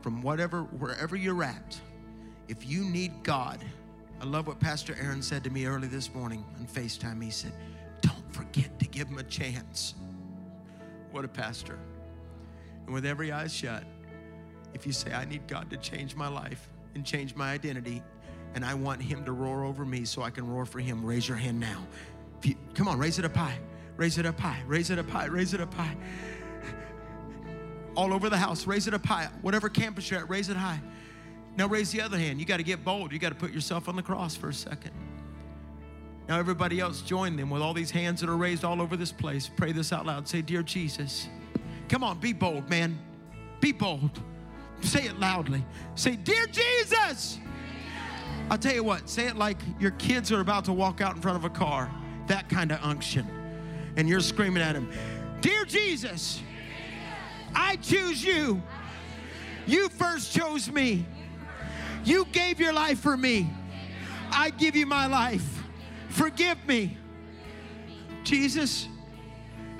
from 0.00 0.22
whatever, 0.22 0.62
wherever 0.62 1.16
you're 1.16 1.42
at. 1.42 1.80
If 2.48 2.66
you 2.66 2.84
need 2.84 3.12
God, 3.22 3.64
I 4.20 4.24
love 4.24 4.46
what 4.46 4.58
Pastor 4.58 4.96
Aaron 5.00 5.22
said 5.22 5.44
to 5.44 5.50
me 5.50 5.66
early 5.66 5.88
this 5.88 6.14
morning 6.14 6.44
on 6.58 6.66
FaceTime. 6.66 7.22
He 7.22 7.30
said, 7.30 7.52
Don't 8.00 8.34
forget 8.34 8.78
to 8.78 8.86
give 8.86 9.08
him 9.08 9.18
a 9.18 9.22
chance. 9.22 9.94
What 11.10 11.24
a 11.24 11.28
pastor. 11.28 11.78
And 12.86 12.94
with 12.94 13.06
every 13.06 13.30
eye 13.30 13.46
shut, 13.46 13.84
if 14.74 14.86
you 14.86 14.92
say, 14.92 15.12
I 15.12 15.24
need 15.24 15.46
God 15.46 15.70
to 15.70 15.76
change 15.76 16.16
my 16.16 16.28
life 16.28 16.68
and 16.94 17.04
change 17.04 17.36
my 17.36 17.52
identity, 17.52 18.02
and 18.54 18.64
I 18.64 18.74
want 18.74 19.02
him 19.02 19.24
to 19.24 19.32
roar 19.32 19.64
over 19.64 19.84
me 19.84 20.04
so 20.04 20.22
I 20.22 20.30
can 20.30 20.48
roar 20.48 20.64
for 20.64 20.80
him, 20.80 21.04
raise 21.04 21.28
your 21.28 21.36
hand 21.36 21.60
now. 21.60 21.86
You, 22.42 22.54
come 22.74 22.88
on, 22.88 22.98
raise 22.98 23.18
it 23.18 23.24
up 23.24 23.36
high. 23.36 23.58
Raise 23.98 24.16
it 24.16 24.24
up 24.24 24.38
high. 24.38 24.62
Raise 24.66 24.90
it 24.90 24.98
up 24.98 25.10
high. 25.10 25.26
Raise 25.26 25.52
it 25.52 25.60
up 25.60 25.74
high. 25.74 25.94
All 27.96 28.14
over 28.14 28.30
the 28.30 28.36
house, 28.36 28.64
raise 28.64 28.86
it 28.86 28.94
up 28.94 29.04
high. 29.04 29.28
Whatever 29.42 29.68
campus 29.68 30.08
you're 30.08 30.20
at, 30.20 30.30
raise 30.30 30.48
it 30.48 30.56
high. 30.56 30.80
Now 31.56 31.66
raise 31.66 31.90
the 31.90 32.00
other 32.00 32.16
hand. 32.16 32.38
You 32.38 32.46
got 32.46 32.58
to 32.58 32.62
get 32.62 32.84
bold. 32.84 33.12
You 33.12 33.18
got 33.18 33.30
to 33.30 33.34
put 33.34 33.50
yourself 33.50 33.88
on 33.88 33.96
the 33.96 34.02
cross 34.02 34.36
for 34.36 34.50
a 34.50 34.54
second. 34.54 34.92
Now 36.28 36.38
everybody 36.38 36.78
else 36.78 37.02
join 37.02 37.34
them 37.34 37.50
with 37.50 37.60
all 37.60 37.74
these 37.74 37.90
hands 37.90 38.20
that 38.20 38.30
are 38.30 38.36
raised 38.36 38.64
all 38.64 38.80
over 38.80 38.96
this 38.96 39.10
place. 39.10 39.50
Pray 39.56 39.72
this 39.72 39.92
out 39.92 40.06
loud. 40.06 40.28
Say, 40.28 40.42
Dear 40.42 40.62
Jesus. 40.62 41.28
Come 41.88 42.04
on, 42.04 42.20
be 42.20 42.32
bold, 42.32 42.70
man. 42.70 42.96
Be 43.60 43.72
bold. 43.72 44.20
Say 44.80 45.06
it 45.06 45.18
loudly. 45.18 45.64
Say, 45.96 46.14
Dear 46.14 46.46
Jesus. 46.46 47.40
I'll 48.48 48.58
tell 48.58 48.74
you 48.74 48.84
what, 48.84 49.08
say 49.08 49.26
it 49.26 49.34
like 49.34 49.58
your 49.80 49.90
kids 49.92 50.30
are 50.30 50.40
about 50.40 50.66
to 50.66 50.72
walk 50.72 51.00
out 51.00 51.16
in 51.16 51.20
front 51.20 51.36
of 51.36 51.44
a 51.44 51.50
car. 51.50 51.90
That 52.28 52.48
kind 52.48 52.70
of 52.70 52.78
unction 52.84 53.26
and 53.96 54.08
you're 54.08 54.20
screaming 54.20 54.62
at 54.62 54.74
him, 54.74 54.90
Dear 55.40 55.64
Jesus, 55.64 56.40
I 57.54 57.76
choose 57.76 58.24
you. 58.24 58.62
You 59.66 59.88
first 59.90 60.32
chose 60.32 60.70
me. 60.70 61.06
You 62.04 62.24
gave 62.32 62.58
your 62.58 62.72
life 62.72 63.00
for 63.00 63.16
me. 63.16 63.50
I 64.30 64.50
give 64.50 64.74
you 64.74 64.86
my 64.86 65.06
life. 65.06 65.62
Forgive 66.08 66.66
me. 66.66 66.96
Jesus, 68.24 68.88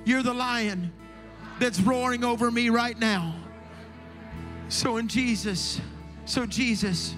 you're 0.04 0.22
the 0.22 0.34
lion 0.34 0.92
that's 1.58 1.80
roaring 1.80 2.24
over 2.24 2.50
me 2.50 2.70
right 2.70 2.98
now. 2.98 3.34
So, 4.68 4.98
in 4.98 5.08
Jesus, 5.08 5.80
so 6.24 6.44
Jesus, 6.44 7.14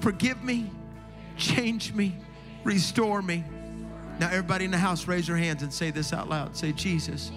forgive 0.00 0.42
me, 0.42 0.70
change 1.36 1.92
me, 1.92 2.16
restore 2.64 3.20
me. 3.20 3.44
Now, 4.22 4.28
everybody 4.28 4.64
in 4.64 4.70
the 4.70 4.78
house, 4.78 5.08
raise 5.08 5.26
your 5.26 5.36
hands 5.36 5.64
and 5.64 5.74
say 5.74 5.90
this 5.90 6.12
out 6.12 6.28
loud. 6.28 6.56
Say, 6.56 6.70
Jesus, 6.70 7.32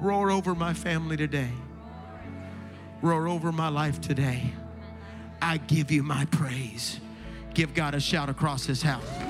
roar 0.00 0.32
over 0.32 0.56
my 0.56 0.74
family 0.74 1.16
today, 1.16 1.52
roar 3.00 3.28
over 3.28 3.52
my 3.52 3.68
life 3.68 4.00
today. 4.00 4.50
I 5.40 5.58
give 5.58 5.92
you 5.92 6.02
my 6.02 6.24
praise. 6.32 6.98
Give 7.54 7.74
God 7.74 7.94
a 7.94 8.00
shout 8.00 8.28
across 8.28 8.66
this 8.66 8.82
house. 8.82 9.25